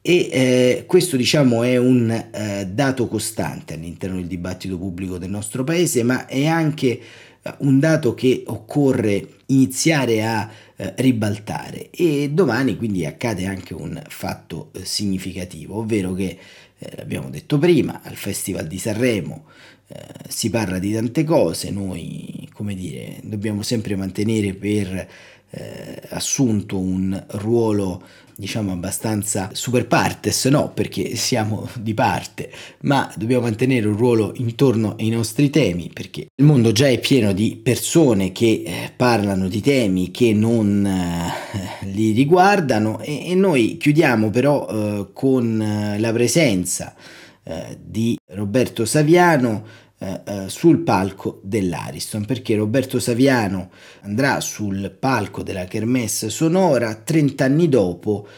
E 0.00 0.28
eh, 0.30 0.84
questo 0.86 1.16
diciamo 1.16 1.62
è 1.64 1.76
un 1.76 2.10
eh, 2.10 2.66
dato 2.66 3.08
costante 3.08 3.74
all'interno 3.74 4.16
del 4.16 4.26
dibattito 4.26 4.78
pubblico 4.78 5.18
del 5.18 5.30
nostro 5.30 5.64
paese, 5.64 6.02
ma 6.02 6.26
è 6.26 6.46
anche 6.46 7.00
eh, 7.42 7.54
un 7.58 7.78
dato 7.78 8.14
che 8.14 8.44
occorre 8.46 9.26
iniziare 9.46 10.24
a 10.24 10.48
eh, 10.76 10.94
ribaltare. 10.98 11.90
E 11.90 12.30
domani 12.32 12.76
quindi 12.76 13.04
accade 13.04 13.46
anche 13.46 13.74
un 13.74 14.00
fatto 14.08 14.70
eh, 14.72 14.84
significativo, 14.84 15.78
ovvero 15.78 16.14
che, 16.14 16.38
eh, 16.78 16.92
l'abbiamo 16.96 17.28
detto 17.28 17.58
prima, 17.58 18.00
al 18.02 18.14
Festival 18.14 18.66
di 18.66 18.78
Sanremo 18.78 19.46
eh, 19.88 19.96
si 20.28 20.48
parla 20.48 20.78
di 20.78 20.92
tante 20.92 21.24
cose, 21.24 21.70
noi 21.70 22.48
come 22.52 22.74
dire 22.74 23.18
dobbiamo 23.22 23.62
sempre 23.62 23.96
mantenere 23.96 24.54
per 24.54 25.08
eh, 25.50 26.02
assunto 26.10 26.78
un 26.78 27.24
ruolo 27.30 28.02
diciamo 28.38 28.70
abbastanza 28.70 29.50
super 29.52 29.88
partes, 29.88 30.44
no 30.44 30.70
perché 30.72 31.16
siamo 31.16 31.68
di 31.74 31.92
parte, 31.92 32.52
ma 32.82 33.12
dobbiamo 33.16 33.42
mantenere 33.42 33.88
un 33.88 33.96
ruolo 33.96 34.32
intorno 34.36 34.94
ai 34.96 35.08
nostri 35.08 35.50
temi 35.50 35.90
perché 35.92 36.28
il 36.32 36.44
mondo 36.44 36.70
già 36.70 36.86
è 36.86 37.00
pieno 37.00 37.32
di 37.32 37.58
persone 37.60 38.30
che 38.30 38.62
eh, 38.64 38.92
parlano 38.94 39.48
di 39.48 39.60
temi 39.60 40.12
che 40.12 40.32
non 40.34 40.86
eh, 40.86 41.86
li 41.86 42.12
riguardano 42.12 43.00
e, 43.00 43.28
e, 43.28 43.34
noi 43.34 43.76
chiudiamo 43.76 44.30
però 44.30 44.68
eh, 44.68 45.06
con 45.12 45.60
eh, 45.60 45.98
la 45.98 46.12
presenza 46.12 46.94
eh, 47.42 47.76
di 47.82 48.16
Roberto 48.26 48.84
Saviano 48.84 49.64
eh, 50.00 50.20
eh, 50.24 50.48
sul 50.48 50.78
palco 50.78 51.40
dell'Ariston 51.42 52.24
perché 52.24 52.54
Roberto 52.54 53.00
Saviano 53.00 53.70
andrà 54.02 54.40
sul 54.40 54.94
palco 54.96 55.42
della 55.42 55.64
Kermesse 55.64 56.30
Sonora 56.30 56.94
30 56.94 57.44
anni 57.44 57.68
dopo 57.68 58.28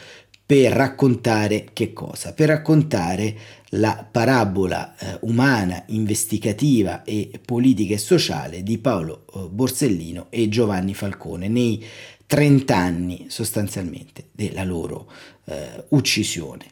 per 0.43 0.73
raccontare 0.73 1.67
che 1.71 1.93
cosa? 1.93 2.33
Per 2.33 2.49
raccontare 2.49 3.37
la 3.75 4.05
parabola 4.09 4.97
eh, 4.97 5.17
umana, 5.21 5.83
investigativa 5.87 7.03
e 7.03 7.39
politica 7.45 7.93
e 7.93 7.97
sociale 7.97 8.63
di 8.63 8.77
Paolo 8.77 9.25
eh, 9.33 9.47
Borsellino 9.49 10.27
e 10.29 10.49
Giovanni 10.49 10.93
Falcone 10.93 11.47
nei 11.47 11.81
30 12.25 12.75
anni 12.75 13.25
sostanzialmente 13.29 14.29
della 14.31 14.63
loro 14.63 15.09
eh, 15.45 15.85
uccisione. 15.89 16.65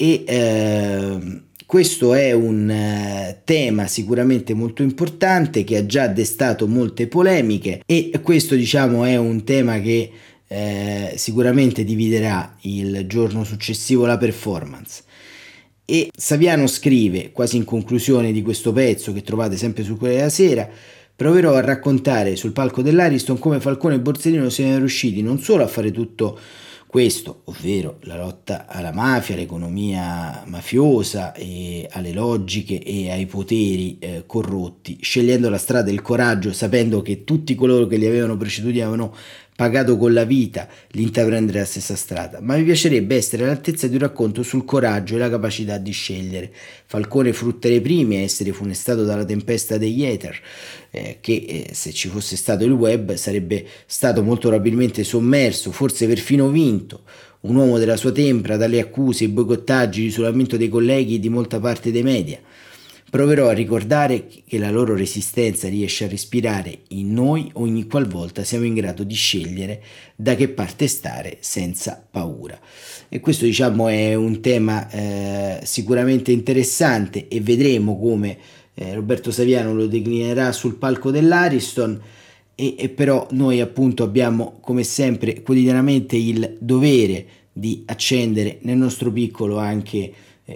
E 0.00 0.22
ehm, 0.24 1.42
questo 1.66 2.14
è 2.14 2.30
un 2.30 2.70
eh, 2.70 3.40
tema 3.42 3.88
sicuramente 3.88 4.54
molto 4.54 4.82
importante 4.82 5.64
che 5.64 5.76
ha 5.76 5.86
già 5.86 6.06
destato 6.06 6.68
molte 6.68 7.08
polemiche 7.08 7.82
e 7.84 8.12
questo 8.22 8.54
diciamo 8.54 9.04
è 9.04 9.16
un 9.16 9.42
tema 9.42 9.80
che 9.80 10.08
eh, 10.46 11.14
sicuramente 11.16 11.82
dividerà 11.82 12.56
il 12.60 13.06
giorno 13.08 13.42
successivo 13.42 14.06
la 14.06 14.16
performance. 14.16 15.02
E 15.84 16.10
Saviano 16.16 16.68
scrive, 16.68 17.32
quasi 17.32 17.56
in 17.56 17.64
conclusione 17.64 18.30
di 18.30 18.42
questo 18.42 18.72
pezzo 18.72 19.12
che 19.12 19.22
trovate 19.22 19.56
sempre 19.56 19.82
su 19.82 19.96
Quella 19.96 20.14
della 20.14 20.28
Sera, 20.28 20.68
proverò 21.16 21.54
a 21.54 21.60
raccontare 21.60 22.36
sul 22.36 22.52
palco 22.52 22.82
dell'Ariston 22.82 23.40
come 23.40 23.58
Falcone 23.58 23.96
e 23.96 24.00
Borsellino 24.00 24.48
siano 24.48 24.78
riusciti 24.78 25.22
non 25.22 25.40
solo 25.40 25.64
a 25.64 25.68
fare 25.68 25.90
tutto 25.90 26.38
questo, 26.88 27.42
ovvero 27.44 27.98
la 28.04 28.16
lotta 28.16 28.66
alla 28.66 28.92
mafia, 28.92 29.34
all'economia 29.34 30.42
mafiosa 30.46 31.34
e 31.34 31.86
alle 31.90 32.12
logiche 32.12 32.82
e 32.82 33.10
ai 33.10 33.26
poteri 33.26 33.98
eh, 33.98 34.22
corrotti, 34.26 34.96
scegliendo 34.98 35.50
la 35.50 35.58
strada 35.58 35.90
del 35.90 36.00
coraggio, 36.00 36.50
sapendo 36.54 37.02
che 37.02 37.24
tutti 37.24 37.54
coloro 37.54 37.86
che 37.86 37.98
li 37.98 38.06
avevano 38.06 38.38
preceduti 38.38 38.80
avevano 38.80 39.14
pagato 39.58 39.96
con 39.96 40.12
la 40.12 40.22
vita 40.22 40.68
l'intraprendere 40.90 41.58
la 41.58 41.64
stessa 41.64 41.96
strada, 41.96 42.38
ma 42.40 42.56
mi 42.56 42.62
piacerebbe 42.62 43.16
essere 43.16 43.42
all'altezza 43.42 43.88
di 43.88 43.94
un 43.94 44.02
racconto 44.02 44.44
sul 44.44 44.64
coraggio 44.64 45.16
e 45.16 45.18
la 45.18 45.28
capacità 45.28 45.78
di 45.78 45.90
scegliere. 45.90 46.52
Falcone 46.86 47.32
frutta 47.32 47.68
le 47.68 47.80
prime 47.80 48.18
a 48.18 48.20
essere 48.20 48.52
funestato 48.52 49.02
dalla 49.02 49.24
tempesta 49.24 49.76
degli 49.76 50.04
Ether, 50.04 50.38
eh, 50.92 51.18
che 51.20 51.32
eh, 51.32 51.74
se 51.74 51.92
ci 51.92 52.06
fosse 52.06 52.36
stato 52.36 52.62
il 52.62 52.70
web 52.70 53.14
sarebbe 53.14 53.66
stato 53.84 54.22
molto 54.22 54.46
probabilmente 54.46 55.02
sommerso, 55.02 55.72
forse 55.72 56.06
perfino 56.06 56.50
vinto. 56.50 57.02
Un 57.40 57.56
uomo 57.56 57.78
della 57.78 57.96
sua 57.96 58.12
tempra 58.12 58.56
dalle 58.56 58.78
accuse, 58.78 59.24
i 59.24 59.28
boicottaggi, 59.28 60.02
l'isolamento 60.02 60.56
dei 60.56 60.68
colleghi 60.68 61.16
e 61.16 61.18
di 61.18 61.30
molta 61.30 61.58
parte 61.58 61.90
dei 61.90 62.04
media. 62.04 62.38
Proverò 63.10 63.48
a 63.48 63.52
ricordare 63.52 64.26
che 64.46 64.58
la 64.58 64.70
loro 64.70 64.94
resistenza 64.94 65.66
riesce 65.66 66.04
a 66.04 66.08
respirare 66.08 66.80
in 66.88 67.14
noi 67.14 67.50
ogni 67.54 67.86
qualvolta 67.86 68.44
siamo 68.44 68.66
in 68.66 68.74
grado 68.74 69.02
di 69.02 69.14
scegliere 69.14 69.82
da 70.14 70.34
che 70.34 70.48
parte 70.48 70.86
stare 70.88 71.38
senza 71.40 72.06
paura. 72.10 72.60
E 73.08 73.20
questo 73.20 73.46
diciamo 73.46 73.88
è 73.88 74.14
un 74.14 74.42
tema 74.42 74.90
eh, 74.90 75.60
sicuramente 75.64 76.32
interessante 76.32 77.28
e 77.28 77.40
vedremo 77.40 77.98
come 77.98 78.36
eh, 78.74 78.92
Roberto 78.92 79.30
Saviano 79.30 79.72
lo 79.72 79.86
declinerà 79.86 80.52
sul 80.52 80.74
palco 80.74 81.10
dell'Ariston. 81.10 81.98
E, 82.54 82.74
e 82.76 82.88
però 82.90 83.26
noi 83.30 83.62
appunto 83.62 84.02
abbiamo 84.02 84.58
come 84.60 84.82
sempre 84.82 85.40
quotidianamente 85.40 86.16
il 86.16 86.58
dovere 86.60 87.24
di 87.50 87.84
accendere 87.86 88.58
nel 88.62 88.76
nostro 88.76 89.10
piccolo 89.10 89.56
anche 89.56 90.12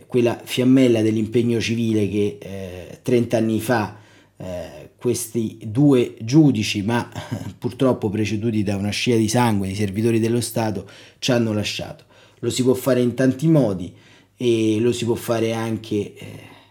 quella 0.07 0.41
fiammella 0.43 1.03
dell'impegno 1.03 1.61
civile 1.61 2.09
che 2.09 2.39
eh, 2.41 2.99
30 3.03 3.37
anni 3.37 3.61
fa 3.61 3.99
eh, 4.37 4.91
questi 4.97 5.59
due 5.63 6.15
giudici, 6.21 6.83
ma 6.83 7.09
purtroppo 7.59 8.09
preceduti 8.09 8.63
da 8.63 8.77
una 8.77 8.91
scia 8.91 9.17
di 9.17 9.29
sangue 9.29 9.69
di 9.69 9.75
servitori 9.75 10.19
dello 10.19 10.41
Stato, 10.41 10.89
ci 11.19 11.33
hanno 11.33 11.53
lasciato. 11.53 12.05
Lo 12.39 12.51
si 12.51 12.63
può 12.63 12.75
fare 12.75 13.01
in 13.01 13.15
tanti 13.15 13.49
modi 13.49 13.93
e 14.37 14.79
lo 14.81 14.93
si 14.93 15.05
può 15.05 15.15
fare 15.15 15.53
anche, 15.53 16.15
eh, 16.15 16.27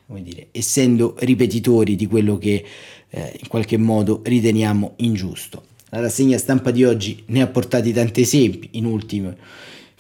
come 0.07 0.23
dire, 0.23 0.47
essendo 0.51 1.15
ripetitori 1.19 1.95
di 1.95 2.07
quello 2.07 2.37
che 2.37 2.63
eh, 3.09 3.37
in 3.39 3.47
qualche 3.47 3.77
modo 3.77 4.21
riteniamo 4.23 4.93
ingiusto. 4.97 5.65
La 5.89 5.99
rassegna 5.99 6.37
stampa 6.37 6.71
di 6.71 6.83
oggi 6.83 7.23
ne 7.27 7.41
ha 7.41 7.47
portati 7.47 7.91
tanti 7.91 8.21
esempi, 8.21 8.69
in 8.71 8.85
ultimo 8.85 9.35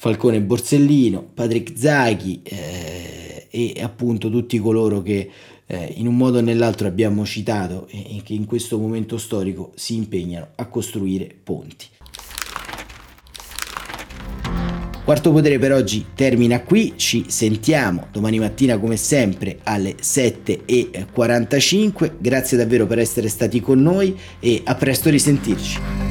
Falcone 0.01 0.41
Borsellino, 0.41 1.29
Patrick 1.31 1.77
Zaghi 1.77 2.41
eh, 2.41 3.45
e 3.51 3.75
appunto 3.83 4.31
tutti 4.31 4.57
coloro 4.57 5.03
che 5.03 5.29
eh, 5.67 5.93
in 5.97 6.07
un 6.07 6.17
modo 6.17 6.39
o 6.39 6.41
nell'altro 6.41 6.87
abbiamo 6.87 7.23
citato 7.23 7.85
e, 7.87 8.19
che 8.23 8.33
in 8.33 8.47
questo 8.47 8.79
momento 8.79 9.19
storico 9.19 9.73
si 9.75 9.93
impegnano 9.93 10.47
a 10.55 10.65
costruire 10.65 11.31
ponti. 11.43 11.85
Quarto 15.05 15.31
potere 15.31 15.59
per 15.59 15.71
oggi 15.71 16.07
termina 16.15 16.61
qui, 16.61 16.93
ci 16.95 17.25
sentiamo 17.27 18.07
domani 18.11 18.39
mattina 18.39 18.79
come 18.79 18.97
sempre 18.97 19.59
alle 19.61 19.97
7.45, 19.97 22.13
grazie 22.17 22.57
davvero 22.57 22.87
per 22.87 22.97
essere 22.97 23.29
stati 23.29 23.59
con 23.59 23.79
noi 23.79 24.17
e 24.39 24.61
a 24.63 24.73
presto 24.73 25.11
risentirci. 25.11 26.10